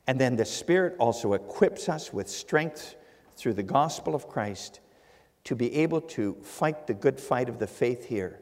And 0.07 0.19
then 0.19 0.35
the 0.35 0.45
Spirit 0.45 0.95
also 0.99 1.33
equips 1.33 1.87
us 1.87 2.11
with 2.11 2.27
strength 2.27 2.95
through 3.35 3.53
the 3.53 3.63
gospel 3.63 4.15
of 4.15 4.27
Christ 4.27 4.79
to 5.45 5.55
be 5.55 5.73
able 5.75 6.01
to 6.01 6.35
fight 6.41 6.87
the 6.87 6.93
good 6.93 7.19
fight 7.19 7.47
of 7.47 7.59
the 7.59 7.67
faith 7.67 8.05
here, 8.05 8.39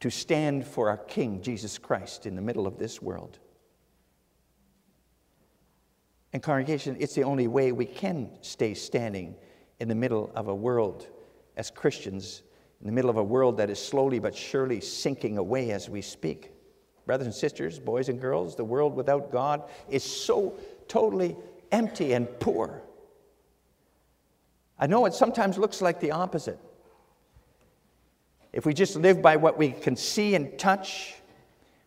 to 0.00 0.10
stand 0.10 0.66
for 0.66 0.88
our 0.88 0.96
King, 0.96 1.42
Jesus 1.42 1.78
Christ, 1.78 2.26
in 2.26 2.36
the 2.36 2.42
middle 2.42 2.66
of 2.66 2.78
this 2.78 3.02
world. 3.02 3.38
And, 6.32 6.42
congregation, 6.42 6.96
it's 7.00 7.14
the 7.14 7.24
only 7.24 7.46
way 7.46 7.72
we 7.72 7.86
can 7.86 8.30
stay 8.40 8.74
standing 8.74 9.36
in 9.80 9.88
the 9.88 9.94
middle 9.94 10.30
of 10.34 10.48
a 10.48 10.54
world 10.54 11.06
as 11.56 11.70
Christians 11.70 12.42
in 12.84 12.88
the 12.88 12.92
middle 12.92 13.08
of 13.08 13.16
a 13.16 13.24
world 13.24 13.56
that 13.56 13.70
is 13.70 13.82
slowly 13.82 14.18
but 14.18 14.36
surely 14.36 14.78
sinking 14.78 15.38
away 15.38 15.70
as 15.70 15.88
we 15.88 16.02
speak. 16.02 16.50
Brothers 17.06 17.26
and 17.26 17.34
sisters, 17.34 17.78
boys 17.78 18.10
and 18.10 18.20
girls, 18.20 18.56
the 18.56 18.64
world 18.64 18.94
without 18.94 19.32
God 19.32 19.62
is 19.88 20.04
so 20.04 20.52
totally 20.86 21.34
empty 21.72 22.12
and 22.12 22.28
poor. 22.40 22.82
I 24.78 24.86
know 24.86 25.06
it 25.06 25.14
sometimes 25.14 25.56
looks 25.56 25.80
like 25.80 25.98
the 25.98 26.10
opposite. 26.10 26.58
If 28.52 28.66
we 28.66 28.74
just 28.74 28.96
live 28.96 29.22
by 29.22 29.36
what 29.36 29.56
we 29.56 29.70
can 29.70 29.96
see 29.96 30.34
and 30.34 30.58
touch 30.58 31.14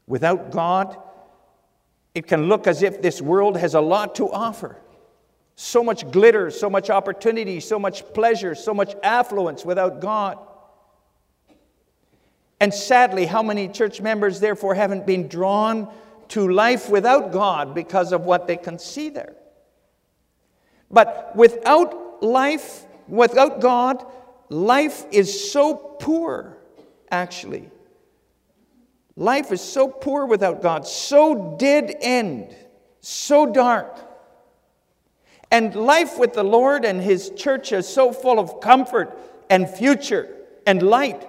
without 0.08 0.50
God, 0.50 0.98
it 2.16 2.26
can 2.26 2.50
look 2.50 2.66
as 2.66 2.82
if 2.82 3.04
this 3.04 3.22
world 3.22 3.56
has 3.56 3.76
a 3.76 3.82
lot 3.82 4.16
to 4.16 4.32
offer. 4.32 4.78
So 5.56 5.84
much 5.84 6.10
glitter, 6.10 6.50
so 6.50 6.72
much 6.72 6.90
opportunity, 6.90 7.60
so 7.60 7.78
much 7.78 8.04
pleasure, 8.14 8.56
so 8.56 8.74
much 8.74 8.96
affluence 9.04 9.64
without 9.64 10.02
God. 10.02 10.40
And 12.60 12.74
sadly, 12.74 13.26
how 13.26 13.44
many 13.44 13.68
church 13.68 14.02
members, 14.02 14.40
therefore, 14.40 14.74
haven't 14.74 15.06
been 15.06 15.28
drawn 15.28 15.88
to 16.30 16.52
life 16.52 16.90
without 16.90 17.32
God 17.32 17.76
because 17.76 18.12
of 18.12 18.26
what 18.26 18.48
they 18.48 18.58
can 18.58 18.80
see 18.80 19.10
there? 19.10 19.36
But 20.90 21.36
without 21.36 22.24
life, 22.24 22.86
without 23.08 23.62
God, 23.62 24.04
life 24.50 25.06
is 25.12 25.52
so 25.52 25.76
poor, 25.76 26.58
actually. 27.12 27.70
Life 29.16 29.52
is 29.52 29.62
so 29.62 29.88
poor 29.88 30.26
without 30.26 30.62
God, 30.62 30.88
so 30.88 31.56
dead 31.60 31.96
end, 32.02 32.56
so 33.02 33.46
dark. 33.46 34.00
And 35.52 35.76
life 35.76 36.18
with 36.18 36.34
the 36.34 36.44
Lord 36.44 36.86
and 36.86 37.02
His 37.02 37.32
church 37.32 37.72
is 37.72 37.88
so 37.88 38.12
full 38.12 38.40
of 38.40 38.60
comfort 38.60 39.18
and 39.50 39.70
future 39.70 40.36
and 40.66 40.82
light. 40.82 41.28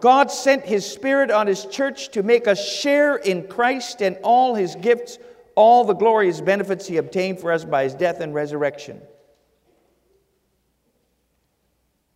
God 0.00 0.30
sent 0.30 0.64
His 0.64 0.84
Spirit 0.84 1.30
on 1.30 1.46
His 1.46 1.64
church 1.64 2.10
to 2.10 2.22
make 2.22 2.46
us 2.46 2.64
share 2.64 3.16
in 3.16 3.48
Christ 3.48 4.02
and 4.02 4.16
all 4.22 4.54
His 4.54 4.76
gifts, 4.76 5.18
all 5.54 5.84
the 5.84 5.94
glorious 5.94 6.40
benefits 6.40 6.86
He 6.86 6.98
obtained 6.98 7.40
for 7.40 7.50
us 7.50 7.64
by 7.64 7.84
His 7.84 7.94
death 7.94 8.20
and 8.20 8.34
resurrection. 8.34 9.00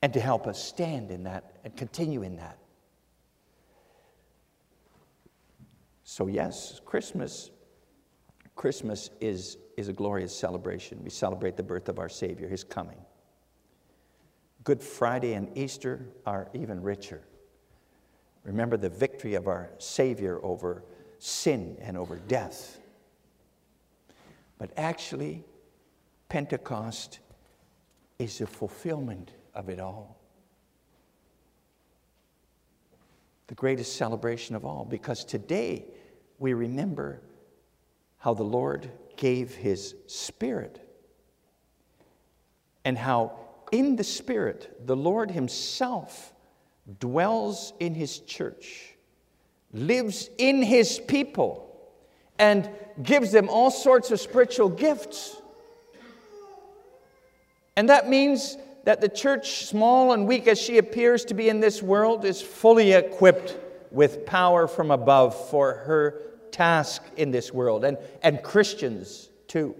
And 0.02 0.12
to 0.12 0.21
help 0.21 0.47
us 0.47 0.62
stand 0.62 1.11
in 1.11 1.25
that 1.25 1.57
and 1.64 1.76
continue 1.76 2.23
in 2.23 2.37
that. 2.37 2.59
So, 6.05 6.26
yes, 6.26 6.81
Christmas. 6.85 7.50
Christmas 8.55 9.11
is, 9.21 9.57
is 9.79 9.88
a 9.88 9.95
glorious 9.95 10.37
celebration. 10.37 11.02
We 11.02 11.09
celebrate 11.09 11.57
the 11.57 11.62
birth 11.62 11.88
of 11.88 11.99
our 11.99 12.11
Savior, 12.11 12.49
His 12.49 12.64
coming. 12.64 12.99
Good 14.62 14.83
Friday 14.83 15.33
and 15.33 15.57
Easter 15.57 16.07
are 16.26 16.49
even 16.52 16.83
richer. 16.83 17.23
Remember 18.44 18.76
the 18.76 18.88
victory 18.88 19.34
of 19.34 19.46
our 19.46 19.70
Savior 19.78 20.40
over 20.42 20.82
sin 21.18 21.76
and 21.80 21.96
over 21.96 22.16
death. 22.16 22.80
But 24.58 24.70
actually, 24.76 25.44
Pentecost 26.28 27.20
is 28.18 28.38
the 28.38 28.46
fulfillment 28.46 29.32
of 29.54 29.68
it 29.68 29.78
all. 29.78 30.18
The 33.46 33.54
greatest 33.54 33.96
celebration 33.96 34.56
of 34.56 34.64
all, 34.64 34.84
because 34.84 35.25
today 35.25 35.84
we 36.38 36.54
remember 36.54 37.20
how 38.18 38.34
the 38.34 38.42
Lord 38.42 38.90
gave 39.16 39.54
His 39.54 39.94
Spirit 40.06 40.80
and 42.84 42.96
how 42.96 43.38
in 43.70 43.96
the 43.96 44.04
Spirit 44.04 44.87
the 44.87 44.96
Lord 44.96 45.30
Himself 45.30 46.32
dwells 46.98 47.72
in 47.80 47.94
his 47.94 48.18
church, 48.20 48.94
lives 49.72 50.30
in 50.38 50.62
his 50.62 50.98
people, 50.98 51.68
and 52.38 52.68
gives 53.02 53.32
them 53.32 53.48
all 53.48 53.70
sorts 53.70 54.10
of 54.10 54.20
spiritual 54.20 54.68
gifts. 54.68 55.36
And 57.76 57.88
that 57.88 58.08
means 58.08 58.56
that 58.84 59.00
the 59.00 59.08
church, 59.08 59.66
small 59.66 60.12
and 60.12 60.26
weak 60.26 60.48
as 60.48 60.60
she 60.60 60.78
appears 60.78 61.24
to 61.26 61.34
be 61.34 61.48
in 61.48 61.60
this 61.60 61.82
world, 61.82 62.24
is 62.24 62.42
fully 62.42 62.92
equipped 62.92 63.56
with 63.90 64.26
power 64.26 64.66
from 64.66 64.90
above 64.90 65.50
for 65.50 65.74
her 65.74 66.20
task 66.50 67.02
in 67.16 67.30
this 67.30 67.52
world, 67.52 67.84
and, 67.84 67.96
and 68.22 68.42
Christians 68.42 69.30
too. 69.46 69.74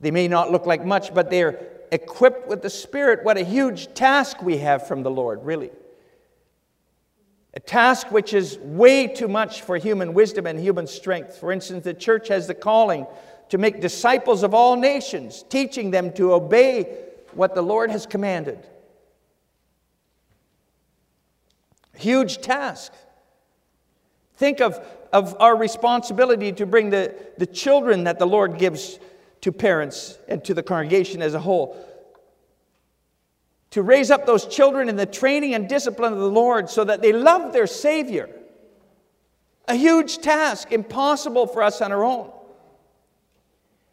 They 0.00 0.10
may 0.10 0.28
not 0.28 0.52
look 0.52 0.66
like 0.66 0.84
much, 0.84 1.12
but 1.12 1.30
they're 1.30 1.77
equipped 1.92 2.48
with 2.48 2.62
the 2.62 2.70
Spirit, 2.70 3.24
what 3.24 3.36
a 3.36 3.44
huge 3.44 3.92
task 3.94 4.42
we 4.42 4.58
have 4.58 4.86
from 4.86 5.02
the 5.02 5.10
Lord, 5.10 5.44
really. 5.44 5.70
a 7.58 7.60
task 7.60 8.12
which 8.12 8.34
is 8.34 8.56
way 8.58 9.08
too 9.08 9.26
much 9.26 9.62
for 9.62 9.76
human 9.76 10.14
wisdom 10.14 10.46
and 10.46 10.60
human 10.60 10.86
strength. 10.86 11.38
For 11.38 11.50
instance, 11.50 11.82
the 11.82 11.92
church 11.92 12.28
has 12.28 12.46
the 12.46 12.54
calling 12.54 13.04
to 13.48 13.58
make 13.58 13.80
disciples 13.80 14.44
of 14.44 14.54
all 14.54 14.76
nations, 14.76 15.44
teaching 15.48 15.90
them 15.90 16.12
to 16.12 16.34
obey 16.34 16.84
what 17.32 17.56
the 17.56 17.62
Lord 17.62 17.90
has 17.90 18.06
commanded. 18.06 18.64
Huge 21.96 22.40
task. 22.40 22.92
Think 24.36 24.60
of, 24.60 24.78
of 25.12 25.34
our 25.40 25.56
responsibility 25.56 26.52
to 26.52 26.64
bring 26.64 26.90
the, 26.90 27.12
the 27.38 27.46
children 27.46 28.04
that 28.04 28.20
the 28.20 28.26
Lord 28.26 28.56
gives 28.56 29.00
to 29.40 29.52
parents 29.52 30.18
and 30.28 30.44
to 30.44 30.54
the 30.54 30.62
congregation 30.62 31.22
as 31.22 31.34
a 31.34 31.40
whole. 31.40 31.76
To 33.72 33.82
raise 33.82 34.10
up 34.10 34.26
those 34.26 34.46
children 34.46 34.88
in 34.88 34.96
the 34.96 35.06
training 35.06 35.54
and 35.54 35.68
discipline 35.68 36.12
of 36.12 36.18
the 36.18 36.30
Lord 36.30 36.70
so 36.70 36.84
that 36.84 37.02
they 37.02 37.12
love 37.12 37.52
their 37.52 37.66
Savior. 37.66 38.30
A 39.66 39.74
huge 39.74 40.18
task, 40.18 40.72
impossible 40.72 41.46
for 41.46 41.62
us 41.62 41.80
on 41.82 41.92
our 41.92 42.02
own. 42.02 42.32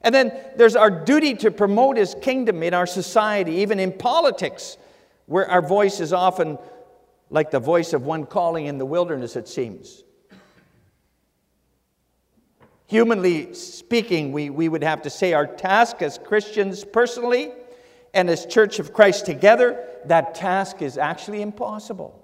And 0.02 0.16
then 0.16 0.32
there's 0.56 0.76
our 0.76 0.90
duty 0.90 1.34
to 1.36 1.52
promote 1.52 1.98
His 1.98 2.16
kingdom 2.22 2.64
in 2.64 2.74
our 2.74 2.86
society, 2.86 3.56
even 3.56 3.80
in 3.80 3.92
politics, 3.92 4.78
where 5.26 5.50
our 5.50 5.62
voice 5.62 6.00
is 6.00 6.14
often 6.14 6.58
like 7.30 7.52
the 7.52 7.60
voice 7.60 7.92
of 7.92 8.06
one 8.06 8.26
calling 8.26 8.68
in 8.68 8.78
the 8.78 8.86
wilderness, 8.86 9.36
it 9.36 9.48
seems. 9.48 10.05
Humanly 12.88 13.54
speaking, 13.54 14.32
we, 14.32 14.50
we 14.50 14.70
would 14.70 14.84
have 14.84 15.02
to 15.04 15.10
say 15.10 15.34
our 15.34 15.48
task 15.48 16.02
as 16.02 16.20
Christians 16.20 16.84
personally 16.84 17.52
and 18.14 18.30
as 18.30 18.46
Church 18.46 18.80
of 18.80 18.94
Christ 18.94 19.26
together, 19.26 19.84
that 20.06 20.36
task 20.36 20.82
is 20.82 20.98
actually 20.98 21.42
impossible. 21.42 22.22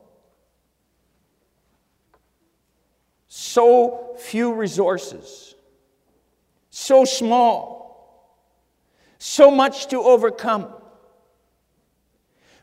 So 3.27 4.15
few 4.19 4.53
resources, 4.53 5.55
so 6.69 7.05
small, 7.05 8.37
so 9.17 9.49
much 9.49 9.87
to 9.87 10.01
overcome. 10.01 10.73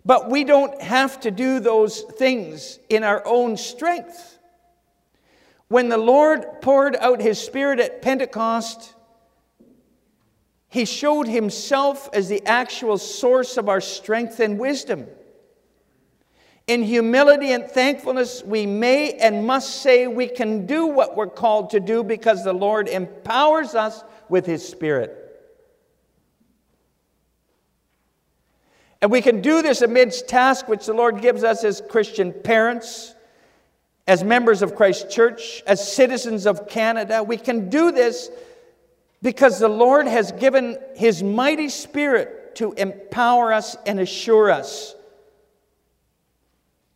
But 0.05 0.31
we 0.31 0.45
don't 0.45 0.81
have 0.81 1.21
to 1.21 1.31
do 1.31 1.59
those 1.61 2.03
things 2.03 2.79
in 2.89 3.03
our 3.03 3.23
own 3.27 3.57
strength. 3.57 4.38
When 5.69 5.89
the 5.89 5.99
Lord 5.99 6.63
poured 6.63 6.97
out 6.97 7.21
his 7.21 7.39
Spirit 7.39 7.79
at 7.79 8.01
Pentecost, 8.01 8.95
he 10.69 10.85
showed 10.85 11.29
himself 11.29 12.09
as 12.13 12.29
the 12.29 12.45
actual 12.47 12.99
source 12.99 13.57
of 13.57 13.69
our 13.69 13.81
strength 13.81 14.41
and 14.41 14.59
wisdom. 14.59 15.07
In 16.67 16.83
humility 16.83 17.53
and 17.53 17.65
thankfulness, 17.65 18.43
we 18.45 18.67
may 18.67 19.13
and 19.13 19.47
must 19.47 19.83
say 19.83 20.07
we 20.07 20.29
can 20.29 20.67
do 20.67 20.87
what 20.87 21.17
we're 21.17 21.27
called 21.27 21.71
to 21.71 21.81
do 21.81 22.05
because 22.05 22.45
the 22.45 22.53
Lord 22.53 22.89
empowers 22.89 23.75
us 23.75 24.05
with 24.29 24.45
His 24.45 24.67
Spirit. 24.67 25.25
And 29.01 29.11
we 29.11 29.23
can 29.23 29.41
do 29.41 29.63
this 29.63 29.81
amidst 29.81 30.29
tasks 30.29 30.69
which 30.69 30.85
the 30.85 30.93
Lord 30.93 31.23
gives 31.23 31.45
us 31.45 31.65
as 31.65 31.83
Christian 31.89 32.33
parents, 32.33 33.15
as 34.09 34.25
members 34.25 34.63
of 34.63 34.75
Christ 34.75 35.11
Church, 35.11 35.63
as 35.67 35.93
citizens 35.93 36.47
of 36.47 36.67
Canada. 36.67 37.23
We 37.23 37.37
can 37.37 37.69
do 37.69 37.93
this 37.93 38.31
because 39.21 39.61
the 39.61 39.69
Lord 39.69 40.07
has 40.07 40.33
given 40.33 40.79
His 40.97 41.23
mighty 41.23 41.69
Spirit 41.69 42.57
to 42.57 42.73
empower 42.73 43.53
us 43.53 43.77
and 43.85 44.01
assure 44.01 44.51
us. 44.51 44.97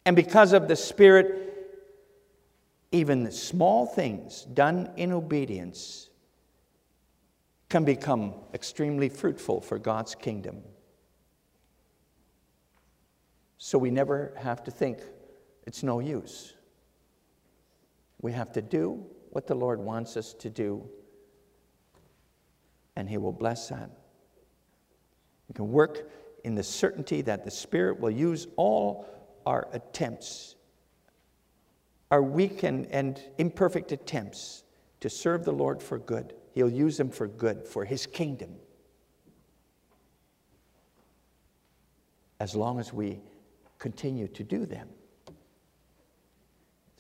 And 0.06 0.16
because 0.16 0.54
of 0.54 0.68
the 0.68 0.74
Spirit, 0.74 1.50
even 2.92 3.24
the 3.24 3.32
small 3.32 3.84
things 3.84 4.44
done 4.54 4.90
in 4.96 5.12
obedience 5.12 6.08
can 7.68 7.84
become 7.84 8.32
extremely 8.54 9.10
fruitful 9.10 9.60
for 9.60 9.78
God's 9.78 10.14
kingdom. 10.14 10.62
So 13.58 13.76
we 13.76 13.90
never 13.90 14.32
have 14.38 14.64
to 14.64 14.70
think 14.70 14.98
it's 15.66 15.82
no 15.82 16.00
use. 16.00 16.54
We 18.22 18.32
have 18.32 18.52
to 18.52 18.62
do 18.62 19.04
what 19.30 19.46
the 19.46 19.54
Lord 19.54 19.80
wants 19.80 20.16
us 20.16 20.32
to 20.34 20.48
do, 20.48 20.88
and 22.96 23.08
He 23.08 23.18
will 23.18 23.32
bless 23.32 23.68
that. 23.68 23.90
We 25.48 25.54
can 25.54 25.70
work 25.70 26.08
in 26.44 26.54
the 26.54 26.62
certainty 26.62 27.20
that 27.22 27.44
the 27.44 27.50
Spirit 27.50 28.00
will 28.00 28.10
use 28.10 28.46
all 28.56 29.06
our 29.44 29.68
attempts, 29.72 30.54
our 32.10 32.22
weak 32.22 32.62
and, 32.62 32.86
and 32.86 33.20
imperfect 33.38 33.90
attempts 33.90 34.62
to 35.00 35.10
serve 35.10 35.44
the 35.44 35.52
Lord 35.52 35.82
for 35.82 35.98
good. 35.98 36.34
He'll 36.52 36.70
use 36.70 36.96
them 36.96 37.10
for 37.10 37.26
good, 37.26 37.66
for 37.66 37.84
His 37.84 38.06
kingdom. 38.06 38.54
As 42.38 42.54
long 42.54 42.78
as 42.78 42.92
we 42.92 43.20
continue 43.78 44.28
to 44.28 44.44
do 44.44 44.64
them. 44.64 44.88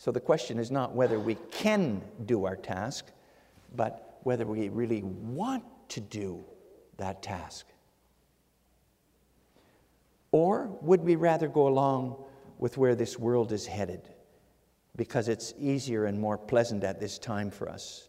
So 0.02 0.10
the 0.10 0.18
question 0.18 0.58
is 0.58 0.72
not 0.72 0.96
whether 0.96 1.20
we 1.20 1.36
can 1.52 2.02
do 2.26 2.44
our 2.44 2.56
task, 2.56 3.12
but 3.76 4.18
whether 4.24 4.44
we 4.44 4.68
really 4.68 5.04
want 5.04 5.62
to 5.90 6.00
do 6.00 6.44
that 6.96 7.22
task. 7.22 7.66
Or 10.32 10.76
would 10.80 11.02
we 11.02 11.14
rather 11.14 11.46
go 11.46 11.68
along 11.68 12.16
with 12.58 12.76
where 12.78 12.96
this 12.96 13.16
world 13.16 13.52
is 13.52 13.64
headed 13.64 14.08
because 14.96 15.28
it's 15.28 15.54
easier 15.56 16.06
and 16.06 16.18
more 16.18 16.36
pleasant 16.36 16.82
at 16.82 16.98
this 16.98 17.16
time 17.16 17.48
for 17.48 17.68
us? 17.68 18.08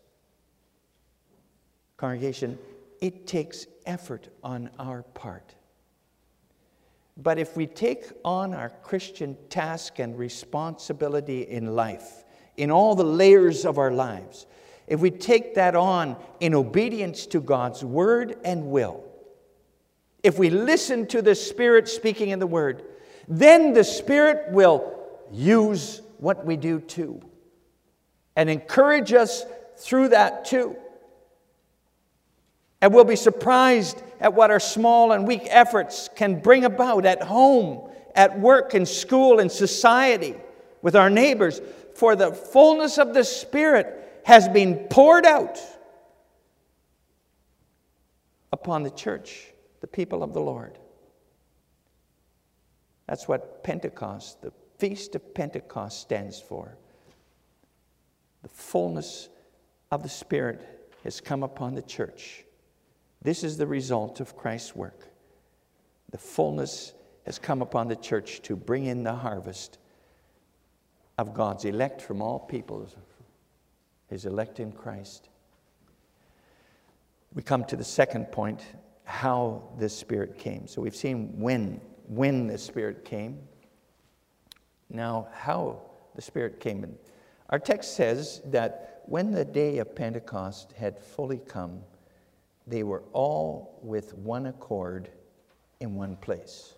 Congregation, 1.98 2.58
it 3.02 3.28
takes 3.28 3.68
effort 3.86 4.30
on 4.44 4.72
our 4.80 5.04
part. 5.04 5.54
But 7.16 7.38
if 7.38 7.56
we 7.56 7.68
take 7.68 8.12
on 8.26 8.54
our 8.54 8.70
Christian 8.70 9.38
task 9.50 10.00
and 10.00 10.18
responsibility 10.18 11.44
in 11.44 11.76
life, 11.76 12.24
in 12.58 12.72
all 12.72 12.96
the 12.96 13.04
layers 13.04 13.66
of 13.66 13.78
our 13.78 13.92
lives, 13.92 14.46
if 14.88 15.00
we 15.00 15.12
take 15.12 15.56
that 15.56 15.76
on 15.76 16.18
in 16.40 16.56
obedience 16.56 17.26
to 17.28 17.40
God's 17.40 17.84
word 17.84 18.38
and 18.44 18.72
will, 18.72 19.04
if 20.24 20.40
we 20.40 20.50
listen 20.50 21.06
to 21.08 21.22
the 21.22 21.36
Spirit 21.36 21.88
speaking 21.88 22.30
in 22.30 22.40
the 22.40 22.48
word, 22.48 22.84
then 23.28 23.74
the 23.74 23.84
Spirit 23.84 24.52
will 24.52 25.00
use 25.32 26.02
what 26.18 26.46
we 26.46 26.56
do 26.56 26.80
too 26.80 27.22
and 28.36 28.50
encourage 28.50 29.14
us 29.14 29.46
through 29.78 30.10
that 30.10 30.46
too. 30.46 30.76
And 32.84 32.94
we'll 32.94 33.06
be 33.06 33.16
surprised 33.16 34.04
at 34.20 34.34
what 34.34 34.52
our 34.52 34.60
small 34.60 35.14
and 35.14 35.26
weak 35.26 35.44
efforts 35.46 36.10
can 36.18 36.42
bring 36.42 36.66
about 36.66 37.06
at 37.06 37.24
home, 37.24 37.90
at 38.14 38.38
work, 38.38 38.76
in 38.76 38.86
school, 38.86 39.40
in 39.40 39.50
society, 39.50 40.36
with 40.82 40.94
our 40.94 41.10
neighbors. 41.10 41.62
For 41.96 42.18
the 42.18 42.34
fullness 42.34 42.98
of 42.98 43.14
the 43.14 43.24
Spirit 43.24 44.22
has 44.26 44.50
been 44.50 44.76
poured 44.90 45.26
out 45.26 45.62
upon 48.52 48.84
the 48.84 48.92
church, 48.92 49.54
the 49.80 49.88
people 49.88 50.22
of 50.22 50.34
the 50.34 50.42
Lord. 50.42 50.78
That's 53.08 53.30
what 53.30 53.64
Pentecost, 53.64 54.42
the 54.42 54.52
Feast 54.78 55.16
of 55.16 55.34
Pentecost, 55.34 56.02
stands 56.02 56.42
for. 56.42 56.76
The 58.42 58.50
fullness 58.50 59.30
of 59.90 60.04
the 60.04 60.10
Spirit 60.10 60.92
has 61.06 61.22
come 61.22 61.44
upon 61.44 61.76
the 61.76 61.82
church. 61.82 62.44
This 63.24 63.44
is 63.44 63.58
the 63.58 63.68
result 63.68 64.20
of 64.20 64.36
Christ's 64.36 64.76
work. 64.76 65.08
The 66.12 66.18
fullness 66.18 66.94
has 67.26 67.40
come 67.40 67.62
upon 67.62 67.88
the 67.88 67.96
church 67.96 68.42
to 68.44 68.56
bring 68.56 68.86
in 68.86 69.04
the 69.04 69.16
harvest 69.16 69.80
of 71.18 71.34
God's 71.34 71.64
elect 71.64 72.02
from 72.02 72.22
all 72.22 72.40
peoples, 72.40 72.96
his 74.10 74.26
elect 74.26 74.60
in 74.60 74.74
Christ. 74.74 75.30
We 77.34 77.42
come 77.42 77.64
to 77.66 77.78
the 77.78 77.84
second 77.84 78.26
point 78.26 78.62
how 79.06 79.64
the 79.80 79.90
Spirit 79.90 80.38
came. 80.38 80.68
So 80.68 80.82
we've 80.82 80.96
seen 80.96 81.40
when, 81.40 81.80
when 82.08 82.48
the 82.48 82.58
Spirit 82.58 83.06
came. 83.06 83.40
Now, 84.90 85.30
how 85.34 85.82
the 86.16 86.22
Spirit 86.22 86.60
came. 86.60 86.96
Our 87.50 87.60
text 87.60 87.96
says 87.96 88.42
that 88.46 89.02
when 89.06 89.32
the 89.32 89.46
day 89.46 89.80
of 89.80 89.96
Pentecost 89.96 90.74
had 90.74 91.00
fully 91.00 91.40
come, 91.40 91.82
they 92.68 92.84
were 92.84 93.04
all 93.14 93.80
with 93.82 94.14
one 94.14 94.46
accord 94.46 95.10
in 95.80 95.96
one 95.96 96.16
place. 96.18 96.76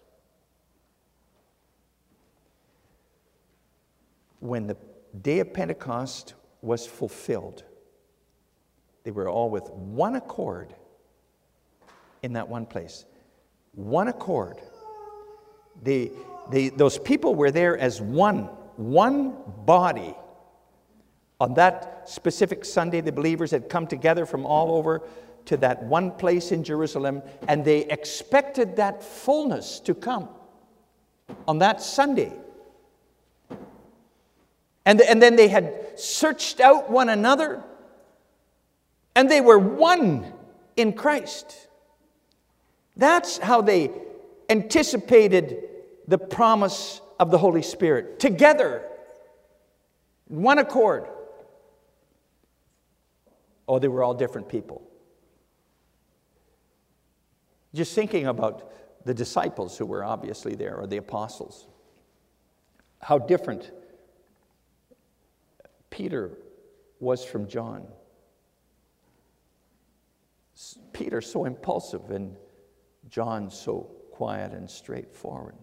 When 4.39 4.67
the 4.67 4.77
day 5.21 5.39
of 5.39 5.53
Pentecost 5.53 6.33
was 6.61 6.85
fulfilled, 6.85 7.63
they 9.03 9.11
were 9.11 9.29
all 9.29 9.49
with 9.49 9.69
one 9.69 10.15
accord 10.15 10.73
in 12.23 12.33
that 12.33 12.47
one 12.47 12.65
place. 12.65 13.05
One 13.73 14.07
accord. 14.07 14.57
They, 15.83 16.11
they, 16.49 16.69
those 16.69 16.97
people 16.97 17.35
were 17.35 17.51
there 17.51 17.77
as 17.77 18.01
one 18.01 18.49
one 18.77 19.35
body. 19.65 20.15
On 21.39 21.53
that 21.55 22.09
specific 22.09 22.63
Sunday, 22.63 23.01
the 23.01 23.11
believers 23.11 23.51
had 23.51 23.69
come 23.69 23.87
together 23.87 24.25
from 24.25 24.45
all 24.45 24.71
over 24.75 25.01
to 25.45 25.57
that 25.57 25.83
one 25.83 26.11
place 26.11 26.51
in 26.51 26.63
Jerusalem, 26.63 27.21
and 27.47 27.63
they 27.63 27.85
expected 27.85 28.75
that 28.77 29.03
fullness 29.03 29.79
to 29.81 29.93
come 29.93 30.29
on 31.47 31.59
that 31.59 31.81
Sunday. 31.81 32.33
And, 34.85 35.01
and 35.01 35.21
then 35.21 35.35
they 35.35 35.47
had 35.47 35.99
searched 35.99 36.59
out 36.59 36.89
one 36.89 37.09
another, 37.09 37.63
and 39.15 39.29
they 39.29 39.41
were 39.41 39.57
one 39.57 40.31
in 40.75 40.93
Christ. 40.93 41.67
That's 42.95 43.37
how 43.37 43.61
they 43.61 43.91
anticipated 44.49 45.69
the 46.07 46.17
promise 46.17 47.01
of 47.19 47.31
the 47.31 47.37
Holy 47.37 47.63
Spirit. 47.63 48.19
Together, 48.19 48.83
in 50.29 50.41
one 50.41 50.59
accord. 50.59 51.07
Oh, 53.67 53.79
they 53.79 53.87
were 53.87 54.03
all 54.03 54.13
different 54.13 54.47
people. 54.47 54.81
Just 57.75 57.93
thinking 57.93 58.27
about 58.27 58.71
the 59.05 59.13
disciples 59.13 59.77
who 59.77 59.85
were 59.85 60.03
obviously 60.03 60.55
there, 60.55 60.77
or 60.77 60.87
the 60.87 60.95
apostles, 60.95 61.67
how 63.01 63.17
different 63.17 63.71
Peter 65.89 66.37
was 67.01 67.23
from 67.25 67.47
John. 67.49 67.85
Peter 70.93 71.19
so 71.19 71.43
impulsive 71.43 72.11
and 72.11 72.37
John 73.09 73.51
so 73.51 73.91
quiet 74.11 74.53
and 74.53 74.69
straightforward. 74.69 75.55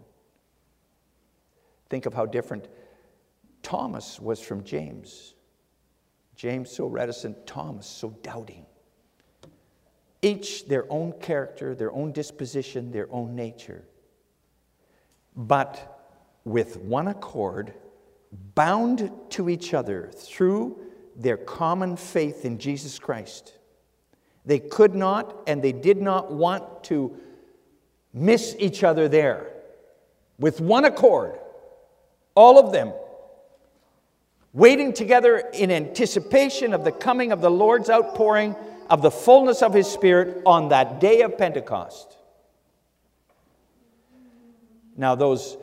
Think 1.88 2.04
of 2.04 2.12
how 2.12 2.26
different 2.26 2.68
Thomas 3.62 4.20
was 4.20 4.38
from 4.38 4.64
James. 4.64 5.34
James 6.36 6.70
so 6.70 6.86
reticent, 6.86 7.46
Thomas 7.46 7.86
so 7.86 8.10
doubting 8.22 8.66
each 10.22 10.66
their 10.66 10.90
own 10.90 11.12
character, 11.20 11.74
their 11.74 11.92
own 11.92 12.12
disposition, 12.12 12.92
their 12.92 13.12
own 13.12 13.34
nature, 13.34 13.84
but 15.36 15.98
with 16.44 16.78
one 16.78 17.08
accord, 17.08 17.74
bound 18.54 19.10
to 19.30 19.48
each 19.50 19.74
other 19.74 20.10
through 20.14 20.78
their 21.16 21.36
common 21.36 21.96
faith 21.96 22.44
in 22.44 22.58
Jesus 22.58 22.98
Christ. 22.98 23.58
They 24.46 24.58
could 24.58 24.94
not 24.94 25.42
and 25.46 25.62
they 25.62 25.72
did 25.72 26.00
not 26.00 26.32
want 26.32 26.84
to 26.84 27.16
miss 28.12 28.56
each 28.58 28.82
other 28.82 29.08
there. 29.08 29.48
With 30.38 30.60
one 30.60 30.84
accord, 30.84 31.38
all 32.34 32.58
of 32.58 32.72
them 32.72 32.92
waiting 34.52 34.92
together 34.92 35.38
in 35.52 35.70
anticipation 35.70 36.74
of 36.74 36.84
the 36.84 36.92
coming 36.92 37.32
of 37.32 37.40
the 37.40 37.50
Lord's 37.50 37.88
outpouring 37.88 38.54
of 38.90 39.02
the 39.02 39.10
fullness 39.10 39.62
of 39.62 39.74
His 39.74 39.86
Spirit 39.86 40.42
on 40.46 40.68
that 40.68 41.00
day 41.00 41.22
of 41.22 41.36
Pentecost. 41.38 42.16
Now, 44.96 45.14
those, 45.14 45.56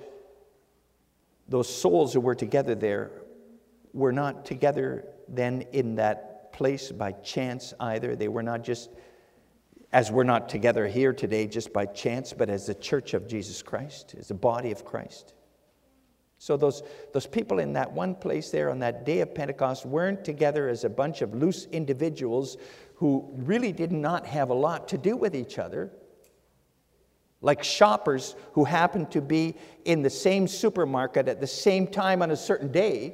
those 1.48 1.74
souls 1.74 2.14
who 2.14 2.20
were 2.20 2.36
together 2.36 2.76
there 2.76 3.12
were 3.94 4.12
not 4.12 4.46
together 4.46 5.06
then 5.28 5.64
in 5.72 5.96
that 5.96 6.52
place 6.54 6.92
by 6.92 7.12
chance 7.12 7.74
either. 7.80 8.16
They 8.16 8.28
were 8.28 8.44
not 8.44 8.64
just, 8.64 8.90
as 9.92 10.12
we're 10.12 10.24
not 10.24 10.50
together 10.50 10.88
here 10.88 11.14
today 11.14 11.48
just 11.48 11.72
by 11.72 11.86
chance, 11.86 12.34
but 12.34 12.50
as 12.50 12.66
the 12.66 12.76
church 12.76 13.14
of 13.14 13.28
Jesus 13.28 13.62
Christ, 13.62 14.16
as 14.18 14.28
the 14.28 14.34
body 14.34 14.72
of 14.72 14.84
Christ. 14.84 15.34
So, 16.42 16.56
those, 16.56 16.84
those 17.12 17.28
people 17.28 17.60
in 17.60 17.74
that 17.74 17.92
one 17.92 18.16
place 18.16 18.50
there 18.50 18.70
on 18.70 18.80
that 18.80 19.06
day 19.06 19.20
of 19.20 19.36
Pentecost 19.36 19.86
weren't 19.86 20.24
together 20.24 20.70
as 20.70 20.86
a 20.86 20.90
bunch 20.90 21.22
of 21.22 21.36
loose 21.36 21.66
individuals 21.66 22.56
who 23.00 23.26
really 23.34 23.72
did 23.72 23.94
not 23.94 24.26
have 24.26 24.50
a 24.50 24.54
lot 24.54 24.90
to 24.90 24.98
do 24.98 25.16
with 25.16 25.34
each 25.34 25.58
other, 25.58 25.90
like 27.40 27.64
shoppers 27.64 28.36
who 28.52 28.66
happened 28.66 29.10
to 29.10 29.22
be 29.22 29.56
in 29.86 30.02
the 30.02 30.10
same 30.10 30.50
supermarket 30.50 31.30
at 31.30 31.40
the 31.40 31.48
same 31.48 31.88
time 31.88 32.22
on 32.22 32.30
a 32.30 32.36
certain 32.36 32.70
day. 32.74 33.14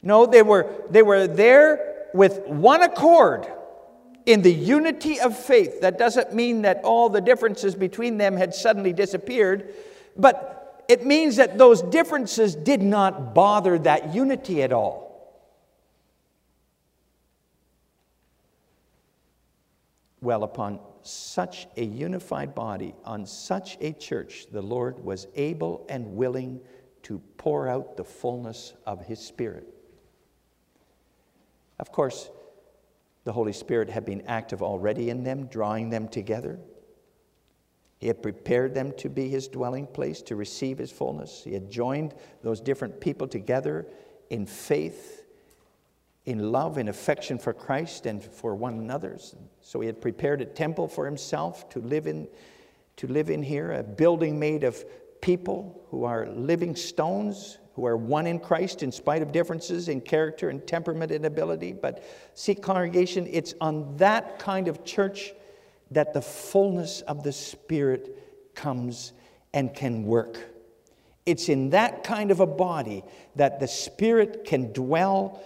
No, 0.00 0.26
they 0.26 0.42
were, 0.42 0.84
they 0.88 1.02
were 1.02 1.26
there 1.26 2.06
with 2.14 2.46
one 2.46 2.84
accord 2.84 3.48
in 4.24 4.42
the 4.42 4.54
unity 4.54 5.18
of 5.18 5.36
faith. 5.36 5.80
That 5.80 5.98
doesn't 5.98 6.32
mean 6.32 6.62
that 6.62 6.82
all 6.84 7.08
the 7.08 7.20
differences 7.20 7.74
between 7.74 8.16
them 8.16 8.36
had 8.36 8.54
suddenly 8.54 8.92
disappeared, 8.92 9.74
but 10.16 10.84
it 10.88 11.04
means 11.04 11.34
that 11.34 11.58
those 11.58 11.82
differences 11.82 12.54
did 12.54 12.80
not 12.80 13.34
bother 13.34 13.76
that 13.80 14.14
unity 14.14 14.62
at 14.62 14.72
all. 14.72 15.07
Well, 20.20 20.42
upon 20.42 20.80
such 21.02 21.68
a 21.76 21.84
unified 21.84 22.54
body, 22.54 22.94
on 23.04 23.24
such 23.24 23.78
a 23.80 23.92
church, 23.92 24.46
the 24.50 24.62
Lord 24.62 25.02
was 25.04 25.28
able 25.36 25.86
and 25.88 26.16
willing 26.16 26.60
to 27.04 27.20
pour 27.36 27.68
out 27.68 27.96
the 27.96 28.04
fullness 28.04 28.74
of 28.84 29.06
His 29.06 29.20
Spirit. 29.20 29.68
Of 31.78 31.92
course, 31.92 32.30
the 33.24 33.32
Holy 33.32 33.52
Spirit 33.52 33.88
had 33.90 34.04
been 34.04 34.22
active 34.26 34.62
already 34.62 35.10
in 35.10 35.22
them, 35.22 35.46
drawing 35.46 35.90
them 35.90 36.08
together. 36.08 36.58
He 37.98 38.08
had 38.08 38.22
prepared 38.22 38.74
them 38.74 38.92
to 38.98 39.08
be 39.08 39.28
His 39.28 39.46
dwelling 39.46 39.86
place, 39.86 40.20
to 40.22 40.36
receive 40.36 40.78
His 40.78 40.90
fullness. 40.90 41.42
He 41.44 41.52
had 41.52 41.70
joined 41.70 42.14
those 42.42 42.60
different 42.60 43.00
people 43.00 43.28
together 43.28 43.86
in 44.30 44.46
faith 44.46 45.26
in 46.28 46.52
love 46.52 46.76
and 46.76 46.90
affection 46.90 47.38
for 47.38 47.54
Christ 47.54 48.04
and 48.04 48.22
for 48.22 48.54
one 48.54 48.74
another's. 48.74 49.34
So 49.62 49.80
he 49.80 49.86
had 49.86 49.98
prepared 49.98 50.42
a 50.42 50.44
temple 50.44 50.86
for 50.86 51.06
himself 51.06 51.70
to 51.70 51.80
live 51.80 52.06
in, 52.06 52.28
to 52.96 53.06
live 53.06 53.30
in 53.30 53.42
here, 53.42 53.72
a 53.72 53.82
building 53.82 54.38
made 54.38 54.62
of 54.62 54.84
people 55.22 55.82
who 55.88 56.04
are 56.04 56.26
living 56.26 56.76
stones, 56.76 57.56
who 57.72 57.86
are 57.86 57.96
one 57.96 58.26
in 58.26 58.38
Christ 58.38 58.82
in 58.82 58.92
spite 58.92 59.22
of 59.22 59.32
differences 59.32 59.88
in 59.88 60.02
character 60.02 60.50
and 60.50 60.66
temperament 60.66 61.12
and 61.12 61.24
ability. 61.24 61.72
But 61.72 62.04
see, 62.34 62.54
congregation, 62.54 63.26
it's 63.30 63.54
on 63.62 63.96
that 63.96 64.38
kind 64.38 64.68
of 64.68 64.84
church 64.84 65.32
that 65.92 66.12
the 66.12 66.20
fullness 66.20 67.00
of 67.00 67.22
the 67.22 67.32
Spirit 67.32 68.54
comes 68.54 69.14
and 69.54 69.72
can 69.72 70.04
work. 70.04 70.38
It's 71.24 71.48
in 71.48 71.70
that 71.70 72.04
kind 72.04 72.30
of 72.30 72.40
a 72.40 72.46
body 72.46 73.02
that 73.36 73.60
the 73.60 73.68
Spirit 73.68 74.44
can 74.44 74.74
dwell 74.74 75.42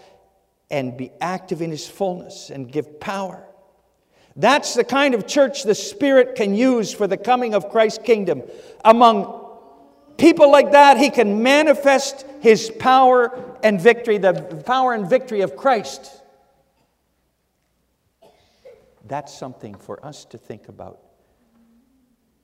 and 0.73 0.97
be 0.97 1.13
active 1.21 1.63
in 1.63 1.71
His 1.71 1.87
fullness 1.87 2.51
and 2.51 2.73
give 2.73 2.99
power. 2.99 3.47
That's 4.35 4.75
the 4.75 4.83
kind 4.83 5.15
of 5.15 5.27
church 5.27 5.63
the 5.63 5.75
Spirit 5.75 6.35
can 6.35 6.55
use 6.55 6.93
for 6.93 7.07
the 7.07 7.19
coming 7.19 7.55
of 7.55 7.69
Christ's 7.69 8.03
kingdom. 8.03 8.43
Among 8.85 9.51
people 10.17 10.51
like 10.51 10.73
that, 10.73 10.97
He 10.97 11.11
can 11.11 11.43
manifest 11.43 12.25
His 12.41 12.73
power 12.81 13.59
and 13.63 13.81
victory, 13.81 14.17
the 14.19 14.33
power 14.67 14.95
and 14.95 15.09
victory 15.09 15.43
of 15.43 15.55
Christ. 15.55 16.11
That's 19.07 19.37
something 19.37 19.75
for 19.75 20.05
us 20.05 20.25
to 20.27 20.39
think 20.39 20.69
about 20.69 21.01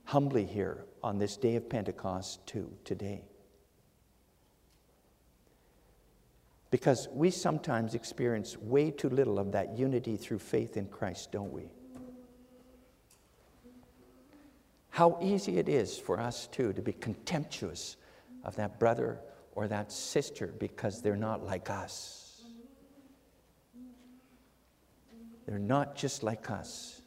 humbly 0.05 0.45
here 0.45 0.85
on 1.03 1.19
this 1.19 1.37
day 1.37 1.57
of 1.57 1.71
Pentecost, 1.71 2.47
too, 2.47 2.71
today. 2.85 3.25
Because 6.71 7.09
we 7.13 7.31
sometimes 7.31 7.95
experience 7.95 8.57
way 8.59 8.91
too 8.91 9.09
little 9.09 9.39
of 9.39 9.53
that 9.53 9.79
unity 9.79 10.17
through 10.17 10.41
faith 10.41 10.77
in 10.77 10.87
Christ, 10.87 11.33
don't 11.33 11.53
we? 11.53 11.71
How 14.91 15.19
easy 15.23 15.59
it 15.59 15.69
is 15.69 15.97
for 15.97 16.19
us, 16.19 16.47
too, 16.49 16.73
to 16.73 16.83
be 16.83 16.93
contemptuous 16.93 17.97
of 18.45 18.57
that 18.57 18.79
brother 18.79 19.21
or 19.53 19.69
that 19.69 19.93
sister 19.93 20.55
because 20.59 21.01
they're 21.01 21.17
not 21.17 21.45
like 21.45 21.71
us. 21.71 22.43
They're 25.47 25.59
not 25.59 25.97
just 25.97 26.23
like 26.23 26.51
us. 26.51 27.01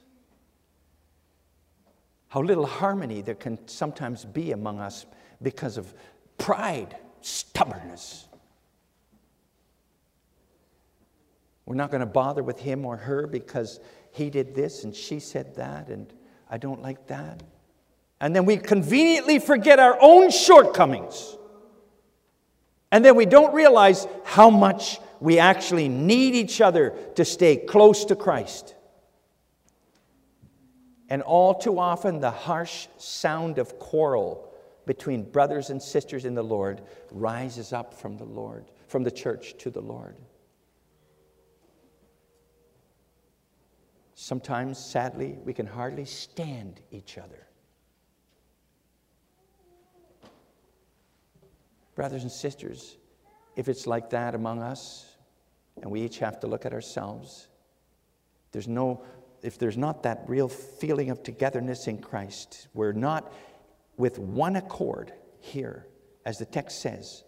How 2.30 2.41
little 2.41 2.65
harmony 2.65 3.21
there 3.21 3.36
can 3.36 3.60
sometimes 3.67 4.26
be 4.26 4.54
among 4.54 4.80
us 4.80 5.06
because 5.41 5.78
of 5.78 5.93
pride, 6.38 6.95
stubbornness. 7.21 8.28
We're 11.65 11.76
not 11.76 11.91
going 11.91 12.02
to 12.02 12.08
bother 12.08 12.43
with 12.43 12.60
him 12.60 12.86
or 12.86 12.97
her 12.97 13.28
because 13.28 13.80
he 14.12 14.30
did 14.30 14.56
this 14.56 14.84
and 14.84 14.95
she 14.95 15.19
said 15.19 15.56
that, 15.56 15.88
and 15.88 16.12
I 16.50 16.58
don't 16.58 16.82
like 16.82 17.08
that. 17.08 17.43
And 18.19 18.36
then 18.36 18.45
we 18.45 18.58
conveniently 18.58 19.39
forget 19.39 19.80
our 19.80 19.97
own 20.00 20.30
shortcomings. 20.32 21.38
And 22.91 23.06
then 23.06 23.15
we 23.15 23.26
don't 23.26 23.54
realize 23.54 24.06
how 24.24 24.50
much 24.50 25.00
we 25.19 25.39
actually 25.39 25.88
need 25.88 26.36
each 26.36 26.62
other 26.62 26.93
to 27.15 27.24
stay 27.24 27.56
close 27.56 28.06
to 28.06 28.15
Christ. 28.15 28.76
And 31.10 31.21
all 31.21 31.56
too 31.56 31.80
often, 31.80 32.19
the 32.19 32.32
harsh 32.32 32.88
sound 32.97 33.58
of 33.58 33.80
quarrel 33.80 34.52
between 34.86 35.24
brothers 35.24 35.69
and 35.69 35.82
sisters 35.82 36.26
in 36.26 36.36
the 36.36 36.43
Lord 36.43 36.82
rises 37.12 37.74
up 37.74 37.93
from 37.93 38.17
the 38.17 38.26
Lord, 38.26 38.65
from 38.88 39.04
the 39.04 39.12
church 39.12 39.58
to 39.60 39.69
the 39.69 39.82
Lord. 39.82 40.15
Sometimes, 44.22 44.78
sadly, 44.78 45.40
we 45.46 45.52
can 45.52 45.66
hardly 45.66 46.06
stand 46.06 46.80
each 46.92 47.18
other. 47.18 47.48
Brothers 51.96 52.22
and 52.22 52.32
sisters, 52.32 52.98
if 53.56 53.68
it's 53.68 53.88
like 53.88 54.12
that 54.12 54.36
among 54.36 54.62
us, 54.62 55.08
and 55.82 55.90
we 55.90 56.02
each 56.02 56.20
have 56.20 56.40
to 56.42 56.48
look 56.48 56.68
at 56.68 56.72
ourselves, 56.72 57.48
there's 58.52 58.68
no, 58.68 59.02
if 59.42 59.58
there's 59.58 59.76
not 59.76 60.04
that 60.04 60.24
real 60.28 60.48
feeling 60.48 61.10
of 61.10 61.24
togetherness 61.24 61.88
in 61.88 61.98
Christ, 61.98 62.68
we're 62.76 62.92
not 62.92 63.34
with 63.98 64.20
one 64.20 64.56
accord 64.56 65.14
here, 65.40 65.88
as 66.28 66.38
the 66.38 66.46
text 66.46 66.80
says, 66.80 67.24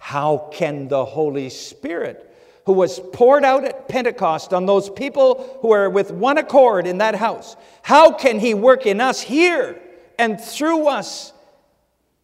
how 0.00 0.50
can 0.52 0.88
the 0.88 1.04
Holy 1.04 1.50
Spirit, 1.50 2.31
who 2.64 2.72
was 2.72 3.00
poured 3.12 3.44
out 3.44 3.64
at 3.64 3.88
Pentecost 3.88 4.52
on 4.52 4.66
those 4.66 4.88
people 4.88 5.58
who 5.60 5.72
are 5.72 5.90
with 5.90 6.10
one 6.10 6.38
accord 6.38 6.86
in 6.86 6.98
that 6.98 7.14
house, 7.14 7.56
how 7.82 8.12
can 8.12 8.38
He 8.38 8.54
work 8.54 8.86
in 8.86 9.00
us 9.00 9.20
here 9.20 9.80
and 10.18 10.40
through 10.40 10.88
us? 10.88 11.32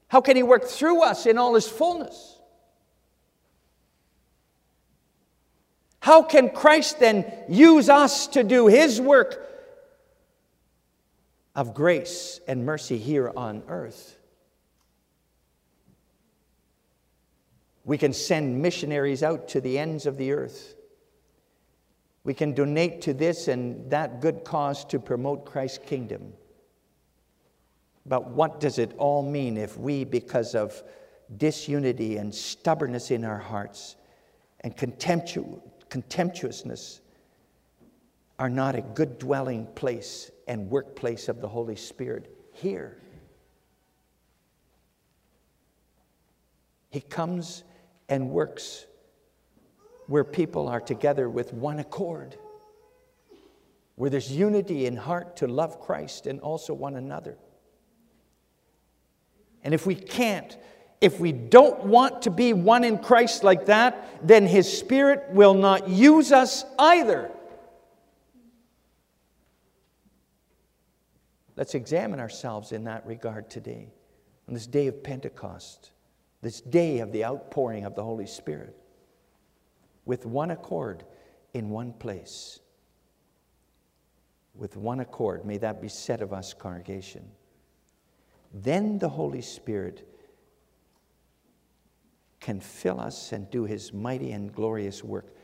How 0.09 0.21
can 0.21 0.37
He 0.37 0.43
work 0.43 0.65
through 0.65 1.03
us 1.03 1.27
in 1.27 1.39
all 1.39 1.55
His 1.55 1.69
fullness? 1.69 2.37
How 6.01 6.23
can 6.23 6.51
Christ 6.51 7.01
then 7.01 7.31
use 7.49 7.89
us 7.89 8.29
to 8.29 8.45
do 8.45 8.67
His 8.67 9.01
work 9.01 9.45
of 11.55 11.75
grace 11.75 12.41
and 12.47 12.65
mercy 12.65 12.99
here 12.99 13.33
on 13.37 13.63
earth? 13.69 14.18
We 17.89 17.97
can 17.97 18.13
send 18.13 18.61
missionaries 18.61 19.23
out 19.23 19.49
to 19.49 19.63
the 19.63 19.79
ends 19.79 20.05
of 20.05 20.19
the 20.19 20.33
earth. 20.33 20.77
We 22.23 22.35
can 22.35 22.53
donate 22.53 23.01
to 23.03 23.15
this 23.15 23.49
and 23.49 23.91
that 23.91 24.21
good 24.21 24.45
cause 24.45 24.85
to 24.87 24.99
promote 24.99 25.47
Christ's 25.47 25.79
kingdom. 25.87 26.35
But 28.05 28.29
what 28.29 28.61
does 28.61 28.79
it 28.79 28.93
all 28.99 29.23
mean 29.23 29.57
if 29.57 29.79
we, 29.79 30.05
because 30.05 30.55
of 30.55 30.83
disunity 31.39 32.19
and 32.19 32.35
stubbornness 32.35 33.11
in 33.11 33.25
our 33.25 33.39
hearts 33.39 33.97
and 34.61 34.77
contemptu- 34.77 35.59
contemptuousness 35.89 37.01
are 38.39 38.51
not 38.51 38.75
a 38.75 38.83
good 38.83 39.19
dwelling 39.19 39.65
place 39.65 40.31
and 40.47 40.69
workplace 40.69 41.27
of 41.31 41.41
the 41.41 41.49
Holy 41.49 41.77
Spirit 41.77 42.37
here. 42.53 42.99
He 46.91 47.01
comes 47.01 47.65
and 48.09 48.31
works 48.31 48.87
where 50.07 50.25
people 50.25 50.69
are 50.69 50.81
together 50.81 51.29
with 51.29 51.53
one 51.53 51.79
accord, 51.79 52.37
where 53.97 54.09
there's 54.09 54.33
unity 54.33 54.87
in 54.87 54.97
heart 54.97 55.37
to 55.37 55.47
love 55.47 55.81
Christ 55.81 56.27
and 56.27 56.41
also 56.41 56.73
one 56.73 56.97
another. 56.97 57.37
And 59.63 59.75
if 59.75 59.87
we 59.87 59.95
can't, 59.95 60.57
if 61.01 61.21
we 61.21 61.33
don't 61.33 61.85
want 61.85 62.23
to 62.23 62.31
be 62.31 62.53
one 62.53 62.85
in 62.85 62.99
Christ 62.99 63.45
like 63.45 63.67
that, 63.67 64.27
then 64.27 64.47
His 64.47 64.79
Spirit 64.79 65.29
will 65.31 65.55
not 65.55 65.89
use 65.89 66.33
us 66.33 66.65
either. 66.79 67.31
Let's 71.57 71.75
examine 71.75 72.21
ourselves 72.21 72.73
in 72.73 72.85
that 72.85 73.05
regard 73.05 73.51
today, 73.51 73.93
on 74.47 74.55
this 74.55 74.67
day 74.67 74.87
of 74.87 75.03
Pentecost, 75.03 75.91
this 76.41 76.61
day 76.61 77.01
of 77.01 77.13
the 77.13 77.25
outpouring 77.25 77.85
of 77.85 77.95
the 77.95 78.05
Holy 78.05 78.27
Spirit, 78.27 78.77
with 80.05 80.25
one 80.25 80.51
accord 80.51 81.05
in 81.55 81.71
one 81.71 81.93
place. 81.93 82.61
With 84.55 84.77
one 84.77 85.01
accord, 85.01 85.45
may 85.45 85.59
that 85.59 85.81
be 85.81 85.89
said 85.89 86.23
of 86.23 86.33
us, 86.33 86.55
congregation. 86.55 87.31
Then 88.53 88.99
the 88.99 89.09
Holy 89.09 89.43
Spirit 89.43 90.09
can 92.41 92.61
fill 92.61 93.01
us 93.01 93.33
and 93.33 93.51
do 93.51 93.65
his 93.65 93.93
mighty 93.93 94.33
and 94.33 94.53
glorious 94.53 95.05
work 95.05 95.35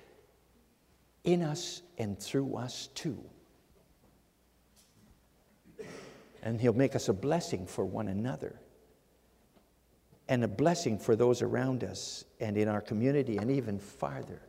in 1.25 1.43
us 1.43 1.83
and 1.99 2.19
through 2.19 2.57
us 2.57 2.89
too. 2.95 3.23
And 6.43 6.61
he'll 6.61 6.73
make 6.73 6.95
us 6.95 7.09
a 7.09 7.13
blessing 7.13 7.67
for 7.67 7.85
one 7.85 8.09
another 8.09 8.61
and 10.29 10.43
a 10.43 10.49
blessing 10.49 10.99
for 10.99 11.17
those 11.17 11.43
around 11.43 11.85
us 11.85 12.25
and 12.41 12.57
in 12.57 12.69
our 12.69 12.81
community 12.81 13.37
and 13.37 13.51
even 13.51 13.79
farther. 13.79 14.43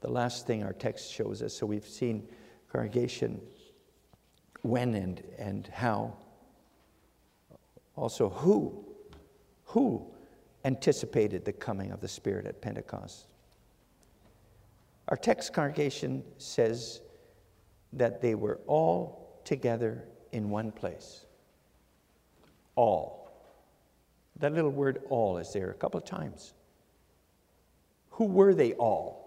The 0.00 0.10
last 0.10 0.46
thing 0.46 0.62
our 0.62 0.72
text 0.72 1.12
shows 1.12 1.42
us 1.42 1.54
so 1.54 1.64
we've 1.64 1.86
seen 1.86 2.28
congregation 2.70 3.40
when 4.62 4.94
and, 4.94 5.22
and 5.38 5.66
how 5.68 6.16
also, 7.96 8.30
who? 8.30 8.84
Who 9.66 10.06
anticipated 10.64 11.44
the 11.44 11.52
coming 11.52 11.92
of 11.92 12.00
the 12.00 12.08
Spirit 12.08 12.46
at 12.46 12.60
Pentecost? 12.60 13.26
Our 15.08 15.16
text 15.16 15.52
congregation 15.52 16.22
says 16.38 17.00
that 17.92 18.22
they 18.22 18.34
were 18.34 18.60
all 18.66 19.40
together 19.44 20.04
in 20.30 20.48
one 20.48 20.72
place. 20.72 21.26
All. 22.74 23.30
That 24.38 24.52
little 24.52 24.70
word 24.70 25.02
all 25.10 25.38
is 25.38 25.52
there 25.52 25.70
a 25.70 25.74
couple 25.74 25.98
of 25.98 26.04
times. 26.04 26.54
Who 28.10 28.24
were 28.24 28.54
they 28.54 28.72
all? 28.74 29.20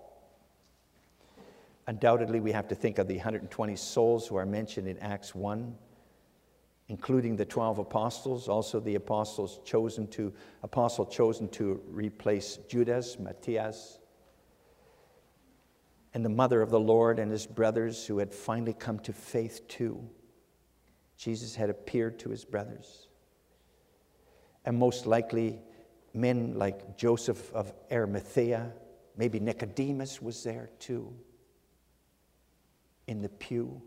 Undoubtedly, 1.87 2.39
we 2.39 2.51
have 2.51 2.67
to 2.69 2.75
think 2.75 2.97
of 2.97 3.07
the 3.07 3.15
120 3.15 3.75
souls 3.75 4.27
who 4.27 4.35
are 4.35 4.45
mentioned 4.45 4.87
in 4.87 4.97
Acts 4.99 5.35
1 5.35 5.75
including 6.87 7.35
the 7.35 7.45
12 7.45 7.79
apostles, 7.79 8.47
also 8.47 8.79
the 8.79 8.95
apostles 8.95 9.59
chosen 9.65 10.07
to, 10.07 10.31
apostle 10.61 11.05
chosen 11.05 11.49
to 11.49 11.81
replace 11.89 12.57
Judas, 12.67 13.17
Matthias, 13.17 13.99
and 16.13 16.23
the 16.23 16.29
mother 16.29 16.61
of 16.61 16.69
the 16.69 16.79
Lord 16.79 17.19
and 17.19 17.31
his 17.31 17.47
brothers 17.47 18.05
who 18.05 18.19
had 18.19 18.33
finally 18.33 18.73
come 18.73 18.99
to 18.99 19.13
faith 19.13 19.67
too. 19.67 20.07
Jesus 21.17 21.55
had 21.55 21.69
appeared 21.69 22.19
to 22.19 22.29
his 22.29 22.45
brothers. 22.45 23.04
And 24.65 24.77
most 24.77 25.05
likely, 25.05 25.59
men 26.13 26.57
like 26.57 26.97
Joseph 26.97 27.53
of 27.53 27.71
Arimathea, 27.91 28.73
maybe 29.15 29.39
Nicodemus 29.39 30.21
was 30.21 30.43
there 30.43 30.69
too, 30.79 31.13
in 33.07 33.21
the 33.21 33.29
pew. 33.29 33.81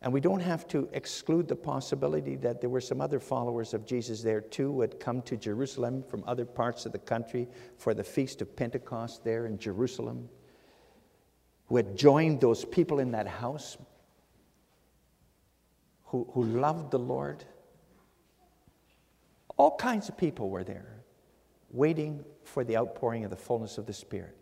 And 0.00 0.12
we 0.12 0.20
don't 0.20 0.40
have 0.40 0.68
to 0.68 0.88
exclude 0.92 1.48
the 1.48 1.56
possibility 1.56 2.36
that 2.36 2.60
there 2.60 2.70
were 2.70 2.80
some 2.80 3.00
other 3.00 3.18
followers 3.18 3.74
of 3.74 3.84
Jesus 3.84 4.22
there 4.22 4.40
too 4.40 4.72
who 4.72 4.80
had 4.80 5.00
come 5.00 5.22
to 5.22 5.36
Jerusalem 5.36 6.04
from 6.08 6.22
other 6.26 6.44
parts 6.44 6.86
of 6.86 6.92
the 6.92 6.98
country 6.98 7.48
for 7.78 7.94
the 7.94 8.04
Feast 8.04 8.40
of 8.40 8.54
Pentecost 8.54 9.24
there 9.24 9.46
in 9.46 9.58
Jerusalem, 9.58 10.28
who 11.66 11.76
had 11.76 11.96
joined 11.96 12.40
those 12.40 12.64
people 12.64 13.00
in 13.00 13.10
that 13.12 13.26
house 13.26 13.76
who, 16.04 16.28
who 16.32 16.44
loved 16.44 16.90
the 16.90 16.98
Lord. 16.98 17.44
All 19.58 19.76
kinds 19.76 20.08
of 20.08 20.16
people 20.16 20.48
were 20.48 20.64
there 20.64 21.02
waiting 21.70 22.24
for 22.44 22.64
the 22.64 22.76
outpouring 22.76 23.24
of 23.24 23.30
the 23.30 23.36
fullness 23.36 23.76
of 23.76 23.86
the 23.86 23.92
Spirit. 23.92 24.36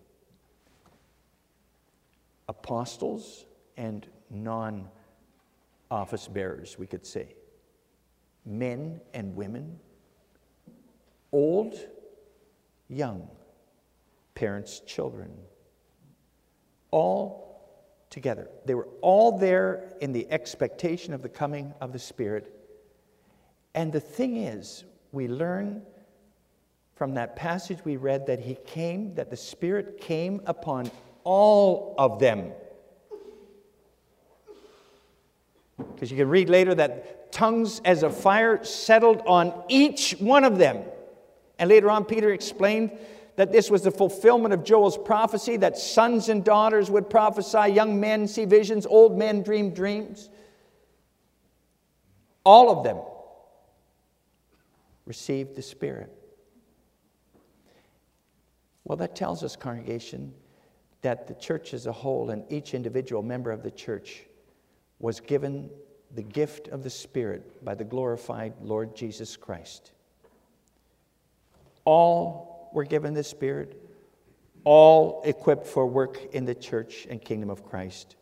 Apostles 2.49 3.47
and 3.77 4.07
non 4.31 4.89
office 5.91 6.29
bearers, 6.29 6.79
we 6.79 6.87
could 6.87 7.05
say 7.05 7.35
men 8.45 9.01
and 9.15 9.35
women, 9.35 9.79
old, 11.33 11.75
young, 12.89 13.29
parents, 14.35 14.81
children, 14.81 15.33
all 16.91 17.47
together. 18.11 18.49
They 18.67 18.75
were 18.75 18.89
all 19.01 19.39
there 19.39 19.93
in 20.01 20.13
the 20.13 20.31
expectation 20.31 21.13
of 21.13 21.23
the 21.23 21.29
coming 21.29 21.75
of 21.81 21.93
the 21.93 21.99
Spirit. 21.99 22.53
And 23.75 23.93
the 23.93 24.01
thing 24.01 24.37
is, 24.37 24.85
we 25.13 25.29
learn 25.29 25.83
from 26.95 27.15
that 27.15 27.37
passage 27.37 27.79
we 27.85 27.97
read 27.97 28.27
that 28.27 28.41
He 28.41 28.55
came, 28.67 29.15
that 29.15 29.31
the 29.31 29.37
Spirit 29.37 30.01
came 30.01 30.41
upon 30.47 30.91
all 31.25 31.95
of 31.99 32.19
them. 32.19 32.53
Because 35.95 36.11
you 36.11 36.17
can 36.17 36.29
read 36.29 36.49
later 36.49 36.75
that 36.75 37.33
tongues 37.33 37.83
as 37.85 38.03
a 38.03 38.09
fire 38.11 38.65
settled 38.65 39.23
on 39.27 39.53
each 39.69 40.13
one 40.13 40.45
of 40.45 40.57
them. 40.57 40.83
And 41.59 41.69
later 41.69 41.91
on, 41.91 42.05
Peter 42.05 42.33
explained 42.33 42.93
that 43.37 43.53
this 43.53 43.71
was 43.71 43.83
the 43.83 43.91
fulfillment 43.91 44.55
of 44.55 44.65
Joel's 44.65 44.97
prophecy 44.97 45.59
that 45.59 45.77
sons 45.77 46.31
and 46.31 46.43
daughters 46.43 46.91
would 46.91 47.11
prophesy, 47.11 47.73
young 47.73 48.01
men 48.01 48.27
see 48.27 48.47
visions, 48.47 48.87
old 48.87 49.19
men 49.19 49.43
dream 49.43 49.71
dreams. 49.71 50.31
all 52.45 52.71
of 52.71 52.85
them 52.85 52.97
received 55.07 55.55
the 55.55 55.63
Spirit. 55.63 56.13
Well, 58.85 58.97
that 58.99 59.17
tells 59.17 59.43
us, 59.43 59.57
congregation, 59.57 60.35
that 61.03 61.27
the 61.27 61.35
church 61.35 61.73
as 61.73 61.87
a 61.87 61.93
whole 61.93 62.31
and 62.31 62.45
each 62.53 62.75
individual 62.75 63.23
member 63.23 63.51
of 63.51 63.63
the 63.63 63.71
church 63.71 64.25
was 64.99 65.21
given 65.21 65.71
the 66.15 66.23
gift 66.23 66.69
of 66.69 66.83
the 66.83 66.91
Spirit 66.91 67.65
by 67.65 67.75
the 67.75 67.85
glorified 67.85 68.55
Lord 68.61 68.95
Jesus 68.95 69.37
Christ. 69.37 69.93
All 71.85 72.71
were 72.73 72.85
given 72.85 73.15
the 73.15 73.25
Spirit, 73.25 73.81
all 74.65 75.23
equipped 75.25 75.67
for 75.67 75.87
work 75.87 76.35
in 76.35 76.45
the 76.45 76.55
church 76.55 77.07
and 77.09 77.21
kingdom 77.21 77.51
of 77.51 77.65
Christ, 77.65 78.17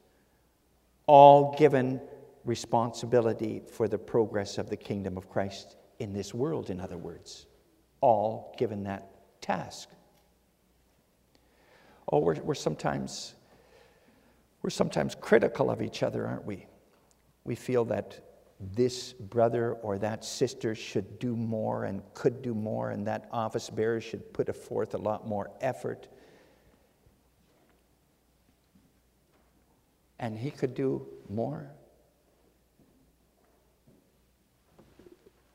all 1.07 1.55
given 1.57 2.01
responsibility 2.45 3.63
for 3.71 3.89
the 3.89 3.99
progress 3.99 4.59
of 4.59 4.69
the 4.69 4.77
kingdom 4.77 5.17
of 5.17 5.31
Christ 5.31 5.77
in 6.05 6.13
this 6.13 6.35
world, 6.35 6.71
in 6.71 6.81
other 6.81 6.99
words. 6.99 7.47
All 8.01 8.55
given 8.59 8.85
that 8.85 9.41
task. 9.41 9.89
Oh, 12.13 12.19
we're, 12.19 12.35
we're 12.35 12.55
sometimes 12.55 13.35
we're 14.63 14.71
sometimes 14.71 15.15
critical 15.15 15.71
of 15.71 15.83
each 15.83 16.03
other, 16.03 16.27
aren't 16.27 16.45
we? 16.45 16.67
We 17.45 17.55
feel 17.55 17.85
that 17.87 18.21
this 18.61 19.13
brother 19.13 19.73
or 19.73 19.99
that 19.99 20.25
sister 20.25 20.75
should 20.75 21.19
do 21.19 21.35
more 21.37 21.85
and 21.85 22.03
could 22.15 22.41
do 22.41 22.55
more, 22.55 22.91
and 22.91 23.07
that 23.07 23.29
office 23.31 23.69
bearer 23.69 24.01
should 24.01 24.33
put 24.33 24.55
forth 24.55 24.95
a 24.95 24.99
lot 24.99 25.27
more 25.27 25.51
effort. 25.61 26.09
And 30.19 30.39
he 30.39 30.51
could 30.51 30.75
do 30.75 31.07
more. 31.29 31.71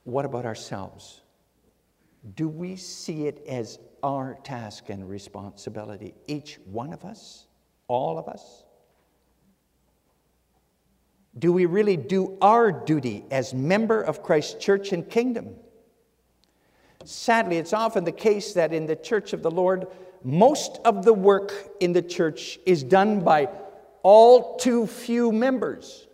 What 0.09 0.25
about 0.25 0.45
ourselves? 0.45 1.21
Do 2.35 2.49
we 2.49 2.75
see 2.75 3.27
it 3.27 3.45
as 3.47 3.77
our 4.01 4.39
task 4.43 4.89
and 4.89 5.07
responsibility, 5.07 6.15
each 6.25 6.59
one 6.65 6.93
of 6.93 7.05
us, 7.05 7.45
all 7.87 8.17
of 8.17 8.27
us? 8.27 8.63
Do 11.37 11.53
we 11.53 11.67
really 11.67 11.95
do 11.95 12.39
our 12.41 12.71
duty 12.71 13.23
as 13.29 13.53
member 13.53 14.01
of 14.01 14.23
Christ's 14.23 14.55
church 14.55 14.93
and 14.93 15.07
kingdom? 15.07 15.55
Sadly, 17.05 17.57
it's 17.57 17.71
often 17.71 18.03
the 18.03 18.11
case 18.11 18.53
that 18.53 18.73
in 18.73 18.87
the 18.87 18.95
church 18.95 19.31
of 19.33 19.43
the 19.43 19.51
Lord, 19.51 19.85
most 20.23 20.79
of 20.85 21.05
the 21.05 21.13
work 21.13 21.53
in 21.79 21.93
the 21.93 22.01
church 22.01 22.59
is 22.65 22.81
done 22.81 23.19
by 23.19 23.47
all 24.01 24.57
too 24.57 24.87
few 24.87 25.31
members. 25.31 26.07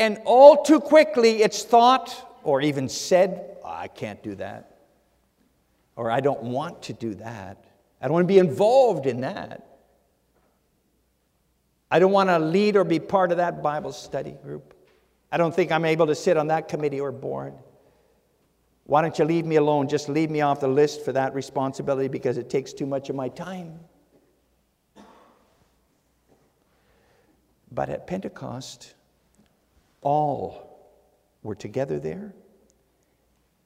And 0.00 0.18
all 0.24 0.62
too 0.62 0.80
quickly, 0.80 1.42
it's 1.42 1.62
thought 1.62 2.38
or 2.42 2.62
even 2.62 2.88
said, 2.88 3.58
oh, 3.62 3.68
I 3.68 3.86
can't 3.86 4.22
do 4.22 4.34
that. 4.36 4.78
Or 5.94 6.10
I 6.10 6.20
don't 6.20 6.42
want 6.42 6.84
to 6.84 6.94
do 6.94 7.14
that. 7.16 7.62
I 8.00 8.06
don't 8.06 8.14
want 8.14 8.24
to 8.24 8.32
be 8.32 8.38
involved 8.38 9.04
in 9.04 9.20
that. 9.20 9.66
I 11.90 11.98
don't 11.98 12.12
want 12.12 12.30
to 12.30 12.38
lead 12.38 12.76
or 12.76 12.84
be 12.84 12.98
part 12.98 13.30
of 13.30 13.36
that 13.36 13.62
Bible 13.62 13.92
study 13.92 14.30
group. 14.42 14.72
I 15.30 15.36
don't 15.36 15.54
think 15.54 15.70
I'm 15.70 15.84
able 15.84 16.06
to 16.06 16.14
sit 16.14 16.38
on 16.38 16.46
that 16.46 16.66
committee 16.66 17.00
or 17.00 17.12
board. 17.12 17.52
Why 18.84 19.02
don't 19.02 19.18
you 19.18 19.26
leave 19.26 19.44
me 19.44 19.56
alone? 19.56 19.86
Just 19.86 20.08
leave 20.08 20.30
me 20.30 20.40
off 20.40 20.60
the 20.60 20.68
list 20.68 21.04
for 21.04 21.12
that 21.12 21.34
responsibility 21.34 22.08
because 22.08 22.38
it 22.38 22.48
takes 22.48 22.72
too 22.72 22.86
much 22.86 23.10
of 23.10 23.16
my 23.16 23.28
time. 23.28 23.78
But 27.70 27.90
at 27.90 28.06
Pentecost, 28.06 28.94
all 30.02 30.92
were 31.42 31.54
together 31.54 31.98
there, 31.98 32.34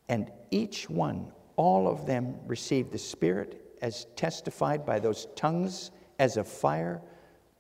and 0.09 0.31
each 0.51 0.89
one, 0.89 1.33
all 1.57 1.89
of 1.89 2.07
them, 2.07 2.37
received 2.47 2.93
the 2.93 2.99
Spirit 2.99 3.61
as 3.83 4.07
testified 4.17 4.85
by 4.87 4.99
those 4.99 5.27
tongues 5.37 5.91
as 6.19 6.37
a 6.37 6.45
fire 6.45 7.03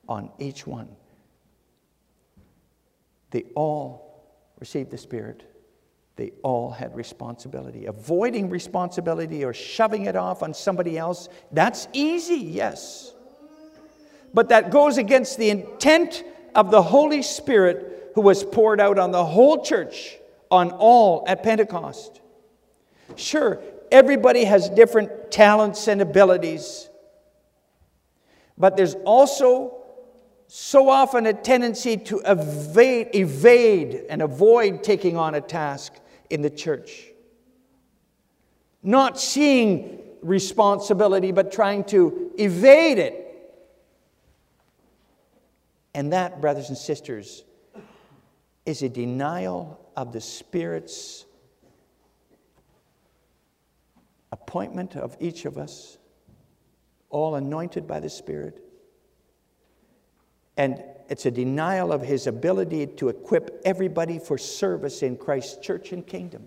on 0.08 0.30
each 0.38 0.66
one. 0.66 0.88
They 3.30 3.44
all 3.54 4.04
received 4.60 4.90
the 4.90 4.98
Spirit. 4.98 5.42
They 6.16 6.30
all 6.42 6.70
had 6.70 6.94
responsibility. 6.94 7.86
Avoiding 7.86 8.48
responsibility 8.48 9.44
or 9.44 9.52
shoving 9.52 10.06
it 10.06 10.14
off 10.14 10.42
on 10.42 10.54
somebody 10.54 10.96
else, 10.96 11.28
that's 11.50 11.88
easy, 11.92 12.36
yes. 12.36 13.12
But 14.32 14.48
that 14.50 14.70
goes 14.70 14.98
against 14.98 15.38
the 15.38 15.50
intent 15.50 16.24
of 16.54 16.70
the 16.70 16.82
Holy 16.82 17.22
Spirit 17.22 17.93
who 18.14 18.20
was 18.20 18.44
poured 18.44 18.80
out 18.80 18.98
on 18.98 19.10
the 19.10 19.24
whole 19.24 19.64
church, 19.64 20.16
on 20.50 20.70
all 20.70 21.24
at 21.26 21.42
Pentecost. 21.42 22.20
Sure, 23.16 23.60
everybody 23.90 24.44
has 24.44 24.68
different 24.70 25.30
talents 25.30 25.88
and 25.88 26.00
abilities, 26.00 26.88
but 28.56 28.76
there's 28.76 28.94
also 29.04 29.78
so 30.46 30.88
often 30.88 31.26
a 31.26 31.32
tendency 31.32 31.96
to 31.96 32.20
evade, 32.24 33.08
evade 33.14 34.04
and 34.08 34.22
avoid 34.22 34.84
taking 34.84 35.16
on 35.16 35.34
a 35.34 35.40
task 35.40 35.94
in 36.30 36.42
the 36.42 36.50
church. 36.50 37.06
Not 38.82 39.18
seeing 39.18 40.00
responsibility, 40.22 41.32
but 41.32 41.50
trying 41.50 41.84
to 41.84 42.30
evade 42.38 42.98
it. 42.98 43.20
And 45.94 46.12
that, 46.12 46.40
brothers 46.40 46.68
and 46.68 46.78
sisters, 46.78 47.44
is 48.66 48.82
a 48.82 48.88
denial 48.88 49.80
of 49.96 50.12
the 50.12 50.20
Spirit's 50.20 51.26
appointment 54.32 54.96
of 54.96 55.16
each 55.20 55.44
of 55.44 55.58
us, 55.58 55.98
all 57.10 57.34
anointed 57.34 57.86
by 57.86 58.00
the 58.00 58.10
Spirit 58.10 58.64
and 60.56 60.82
it's 61.08 61.26
a 61.26 61.30
denial 61.30 61.92
of 61.92 62.02
his 62.02 62.26
ability 62.26 62.86
to 62.86 63.08
equip 63.08 63.60
everybody 63.64 64.18
for 64.18 64.38
service 64.38 65.02
in 65.02 65.16
Christ's 65.16 65.64
church 65.64 65.92
and 65.92 66.06
kingdom. 66.06 66.44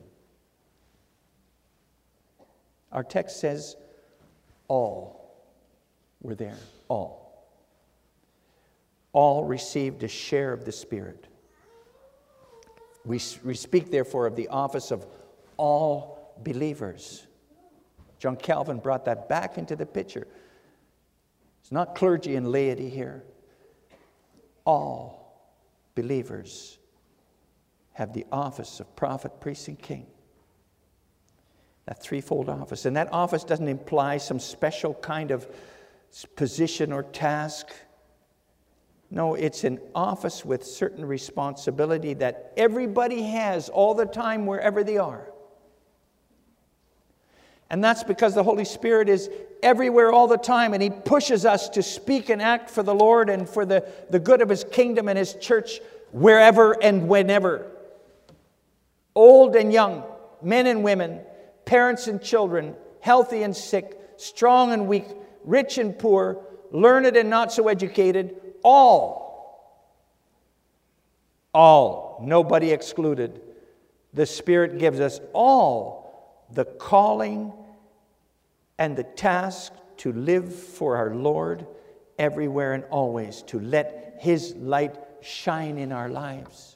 Our 2.91 3.03
text 3.03 3.39
says, 3.39 3.75
all 4.67 5.36
were 6.21 6.36
there. 6.36 6.58
All. 6.88 7.47
All 9.12 9.43
received 9.43 10.03
a 10.03 10.08
share 10.08 10.53
of 10.53 10.65
the 10.65 10.71
Spirit. 10.71 11.27
We, 13.07 13.19
we 13.43 13.55
speak, 13.55 13.89
therefore, 13.89 14.27
of 14.27 14.35
the 14.35 14.49
office 14.49 14.91
of 14.91 15.05
all 15.57 16.35
believers. 16.43 17.25
John 18.19 18.35
Calvin 18.35 18.79
brought 18.79 19.05
that 19.05 19.29
back 19.29 19.57
into 19.57 19.75
the 19.75 19.85
picture. 19.85 20.27
It's 21.61 21.71
not 21.71 21.95
clergy 21.95 22.35
and 22.35 22.51
laity 22.51 22.89
here 22.89 23.23
all 24.67 25.39
believers 25.95 26.77
have 27.93 28.13
the 28.13 28.25
office 28.31 28.81
of 28.81 28.95
prophet, 28.97 29.39
priest, 29.39 29.69
and 29.69 29.79
king. 29.79 30.05
That 31.85 32.03
threefold 32.03 32.49
office. 32.49 32.85
And 32.85 32.95
that 32.97 33.11
office 33.13 33.45
doesn't 33.45 33.69
imply 33.69 34.17
some 34.17 34.39
special 34.39 34.93
kind 34.95 35.31
of 35.31 35.47
position 36.35 36.91
or 36.91 37.01
task. 37.01 37.69
No, 39.09 39.35
it's 39.35 39.63
an 39.63 39.79
office 39.95 40.43
with 40.43 40.65
certain 40.65 41.05
responsibility 41.05 42.13
that 42.15 42.51
everybody 42.57 43.23
has 43.23 43.69
all 43.69 43.93
the 43.93 44.05
time, 44.05 44.45
wherever 44.45 44.83
they 44.83 44.97
are. 44.97 45.31
And 47.69 47.83
that's 47.83 48.03
because 48.03 48.33
the 48.33 48.43
Holy 48.43 48.65
Spirit 48.65 49.10
is 49.10 49.29
everywhere 49.63 50.12
all 50.12 50.27
the 50.27 50.37
time, 50.37 50.73
and 50.73 50.83
He 50.83 50.89
pushes 50.89 51.45
us 51.45 51.69
to 51.69 51.83
speak 51.83 52.29
and 52.29 52.41
act 52.41 52.69
for 52.69 52.83
the 52.83 52.95
Lord 52.95 53.29
and 53.29 53.47
for 53.47 53.65
the, 53.65 53.85
the 54.10 54.19
good 54.19 54.41
of 54.41 54.49
His 54.49 54.63
kingdom 54.63 55.08
and 55.08 55.17
His 55.17 55.33
church 55.35 55.79
wherever 56.12 56.71
and 56.81 57.08
whenever. 57.08 57.71
Old 59.15 59.55
and 59.55 59.73
young, 59.73 60.03
men 60.41 60.67
and 60.67 60.83
women, 60.83 61.21
parents 61.65 62.08
and 62.08 62.21
children, 62.21 62.75
healthy 63.01 63.43
and 63.43 63.55
sick, 63.55 63.99
strong 64.17 64.71
and 64.71 64.87
weak, 64.87 65.05
rich 65.43 65.77
and 65.77 65.97
poor, 65.97 66.43
learned 66.71 67.17
and 67.17 67.29
not 67.29 67.51
so 67.51 67.67
educated, 67.67 68.35
all. 68.67 69.25
All, 71.53 72.19
nobody 72.21 72.71
excluded. 72.71 73.41
The 74.13 74.25
Spirit 74.25 74.77
gives 74.77 74.99
us 74.99 75.21
all 75.33 76.45
the 76.51 76.65
calling 76.65 77.53
and 78.77 78.95
the 78.95 79.03
task 79.03 79.71
to 79.97 80.11
live 80.11 80.53
for 80.53 80.97
our 80.97 81.15
Lord 81.15 81.65
everywhere 82.19 82.73
and 82.73 82.83
always, 82.85 83.41
to 83.43 83.59
let 83.59 84.17
His 84.19 84.53
light 84.55 84.95
shine 85.21 85.77
in 85.77 85.91
our 85.91 86.09
lives. 86.09 86.75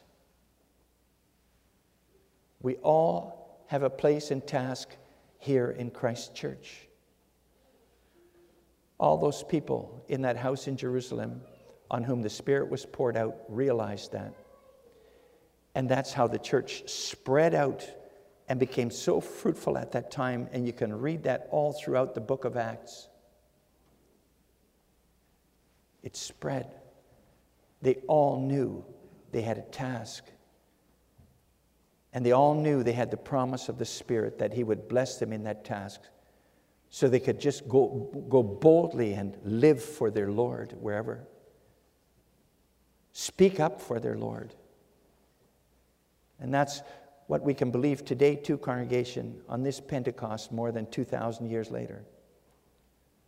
We 2.62 2.76
all 2.76 3.64
have 3.68 3.84
a 3.84 3.90
place 3.90 4.32
and 4.32 4.46
task 4.46 4.96
here 5.40 5.72
in 5.72 5.92
Christ's 5.92 6.30
church. 6.30 6.88
All 8.98 9.18
those 9.18 9.44
people 9.44 10.04
in 10.08 10.22
that 10.22 10.38
house 10.38 10.68
in 10.68 10.78
Jerusalem 10.78 11.42
on 11.92 12.04
whom 12.04 12.22
the 12.22 12.30
Spirit 12.30 12.72
was 12.72 12.86
poured 12.86 13.18
out 13.18 13.36
realized 13.50 14.14
that. 14.14 14.34
And 15.76 15.88
that's 15.88 16.14
how 16.14 16.26
the 16.26 16.40
church 16.40 16.90
spread 16.90 17.54
out 17.54 17.88
and 18.48 18.60
became 18.60 18.90
so 18.90 19.22
fruitful 19.22 19.78
at 19.78 19.92
that 19.92 20.10
time. 20.10 20.48
And 20.54 20.66
you 20.66 20.74
can 20.74 20.98
read 20.98 21.24
that 21.24 21.48
all 21.52 21.74
throughout 21.74 22.16
the 22.16 22.22
book 22.22 22.46
of 22.46 22.58
Acts. 22.58 23.10
It 26.02 26.16
spread. 26.16 26.74
They 27.82 27.96
all 28.08 28.40
knew 28.40 28.86
they 29.32 29.42
had 29.42 29.58
a 29.58 29.62
task. 29.64 30.24
And 32.14 32.26
they 32.26 32.32
all 32.32 32.56
knew 32.56 32.84
they 32.84 32.92
had 32.94 33.12
the 33.12 33.18
promise 33.18 33.70
of 33.70 33.78
the 33.78 33.86
Spirit 33.86 34.40
that 34.40 34.54
He 34.54 34.64
would 34.64 34.88
bless 34.88 35.18
them 35.18 35.34
in 35.34 35.44
that 35.44 35.66
task 35.66 36.02
so 36.90 37.08
they 37.08 37.20
could 37.20 37.40
just 37.40 37.68
go, 37.68 38.10
go 38.30 38.44
boldly 38.44 39.14
and 39.14 39.38
live 39.44 39.82
for 39.82 40.10
their 40.10 40.30
Lord 40.30 40.74
wherever. 40.80 41.26
Speak 43.14 43.60
up 43.60 43.82
for 43.82 44.00
their 44.00 44.18
Lord. 44.18 44.54
And 46.40 46.54
that's 46.54 46.82
what 47.28 47.44
we 47.44 47.54
can 47.54 47.72
believe 47.72 48.04
today, 48.04 48.36
too, 48.36 48.58
congregation, 48.58 49.42
on 49.48 49.64
this 49.64 49.80
Pentecost 49.80 50.52
more 50.52 50.72
than 50.72 50.90
2,000 50.90 51.50
years 51.50 51.72
later. 51.72 52.04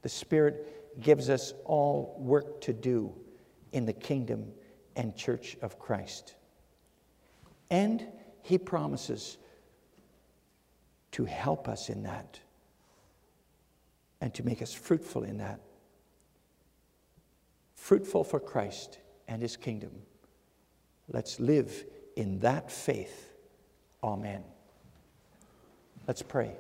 The 0.02 0.10
Spirit 0.10 1.02
gives 1.02 1.30
us 1.30 1.54
all 1.66 2.16
work 2.20 2.62
to 2.62 2.74
do 2.74 3.14
in 3.72 3.86
the 3.86 3.94
kingdom 3.94 4.52
and 4.96 5.16
church 5.16 5.58
of 5.62 5.80
Christ. 5.80 6.36
And 7.70 8.06
He 8.42 8.58
promises 8.58 9.38
to 11.12 11.26
help 11.26 11.68
us 11.68 11.90
in 11.90 12.04
that 12.04 12.40
and 14.22 14.34
to 14.34 14.44
make 14.44 14.62
us 14.62 14.74
fruitful 14.74 15.24
in 15.24 15.38
that. 15.38 15.60
Fruitful 17.76 18.24
for 18.24 18.40
Christ 18.40 19.00
and 19.28 19.42
His 19.42 19.58
kingdom. 19.58 19.92
Let's 21.08 21.40
live 21.40 21.86
in 22.16 22.40
that 22.40 22.72
faith. 22.72 23.34
Amen. 24.04 24.44
Let's 26.08 26.22
pray. 26.22 26.52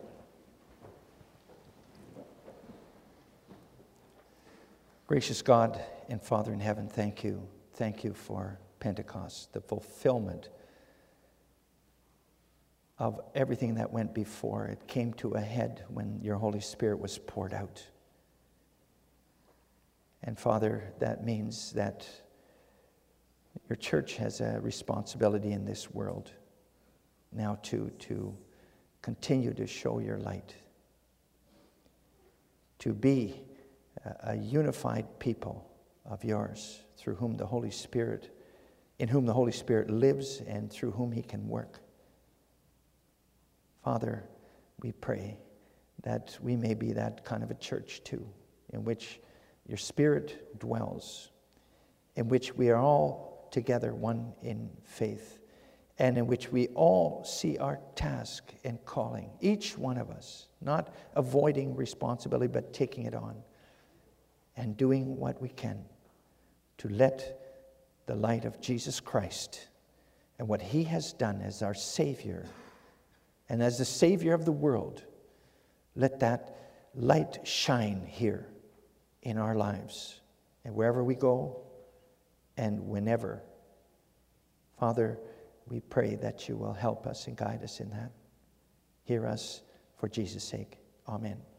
Gracious 5.08 5.42
God 5.42 5.80
and 6.10 6.22
Father 6.22 6.54
in 6.54 6.60
heaven, 6.60 6.88
thank 6.88 7.24
you. 7.24 7.48
Thank 7.74 8.04
you 8.04 8.14
for 8.14 8.58
Pentecost, 8.80 9.54
the 9.54 9.62
fulfillment 9.62 10.50
of 13.00 13.20
everything 13.36 13.76
that 13.76 13.92
went 13.92 14.14
before. 14.14 14.68
It 14.68 14.88
came 14.88 15.14
to 15.16 15.34
a 15.34 15.42
head 15.42 15.84
when 15.90 16.20
your 16.22 16.38
Holy 16.38 16.62
Spirit 16.62 17.00
was 17.00 17.18
poured 17.18 17.54
out. 17.54 17.86
And 20.24 20.40
Father, 20.40 20.94
that 21.00 21.26
means 21.26 21.74
that 21.74 22.08
your 23.70 23.76
church 23.78 24.16
has 24.18 24.42
a 24.42 24.60
responsibility 24.62 25.52
in 25.52 25.66
this 25.66 25.92
world 25.92 26.32
now 27.32 27.58
too 27.64 27.92
to 28.00 28.36
continue 29.02 29.54
to 29.54 29.68
show 29.68 30.00
your 30.00 30.18
light, 30.18 30.56
to 32.80 32.94
be 32.94 33.42
a 34.24 34.36
unified 34.36 35.20
people 35.20 35.70
of 36.06 36.24
yours 36.24 36.82
through 36.98 37.16
whom 37.16 37.36
the 37.36 37.46
Holy 37.46 37.72
Spirit, 37.72 38.36
in 39.00 39.08
whom 39.08 39.26
the 39.26 39.34
Holy 39.34 39.52
Spirit 39.52 39.90
lives 39.90 40.42
and 40.48 40.72
through 40.72 40.92
whom 40.92 41.12
he 41.12 41.22
can 41.22 41.48
work. 41.48 41.80
Father, 43.84 44.24
we 44.82 44.92
pray 44.92 45.38
that 46.04 46.38
we 46.42 46.56
may 46.56 46.74
be 46.74 46.92
that 46.94 47.24
kind 47.26 47.44
of 47.44 47.52
a 47.52 47.56
church 47.56 48.02
too, 48.04 48.26
in 48.72 48.84
which 48.84 49.20
your 49.68 49.78
Spirit 49.78 50.60
dwells, 50.60 51.32
in 52.16 52.28
which 52.28 52.54
we 52.56 52.70
are 52.70 52.78
all 52.78 53.33
together, 53.54 53.94
one 53.94 54.34
in 54.42 54.70
faith, 54.84 55.40
and 56.00 56.18
in 56.18 56.28
which 56.28 56.52
we 56.52 56.68
all 56.70 57.24
see 57.24 57.58
our 57.58 57.80
task 57.96 58.52
and 58.66 58.84
calling, 58.84 59.30
each 59.40 59.78
one 59.78 59.98
of 59.98 60.10
us, 60.10 60.48
not 60.60 60.94
avoiding 61.16 61.76
responsibility, 61.76 62.52
but 62.52 62.74
taking 62.74 63.06
it 63.06 63.14
on 63.14 63.36
and 64.58 64.76
doing 64.76 65.18
what 65.18 65.42
we 65.42 65.50
can 65.50 65.86
to 66.80 66.90
let 66.90 67.40
the 68.08 68.16
light 68.16 68.44
of 68.44 68.60
Jesus 68.60 69.00
Christ 69.00 69.68
and 70.40 70.48
what 70.48 70.62
he 70.62 70.84
has 70.84 71.14
done 71.14 71.42
as 71.42 71.62
our 71.62 71.74
Savior 71.74 72.46
and 73.50 73.62
as 73.62 73.78
the 73.78 73.86
Savior 73.86 74.34
of 74.34 74.46
the 74.46 74.52
world, 74.52 75.04
let 75.96 76.20
that 76.22 76.58
light 76.96 77.40
shine 77.44 78.04
here 78.08 78.48
in 79.22 79.38
our 79.38 79.56
lives. 79.56 80.22
And 80.66 80.74
wherever 80.74 81.04
we 81.04 81.16
go 81.16 81.62
and 82.58 82.88
whenever. 82.88 83.44
Father, 84.80 85.20
we 85.68 85.80
pray 85.80 86.16
that 86.16 86.48
you 86.48 86.58
will 86.58 86.74
help 86.74 87.08
us 87.08 87.28
and 87.28 87.38
guide 87.38 87.64
us 87.64 87.80
in 87.80 87.90
that. 87.92 88.12
Hear 89.04 89.26
us 89.26 89.62
for 89.98 90.08
Jesus' 90.08 90.44
sake. 90.44 90.78
Amen. 91.08 91.53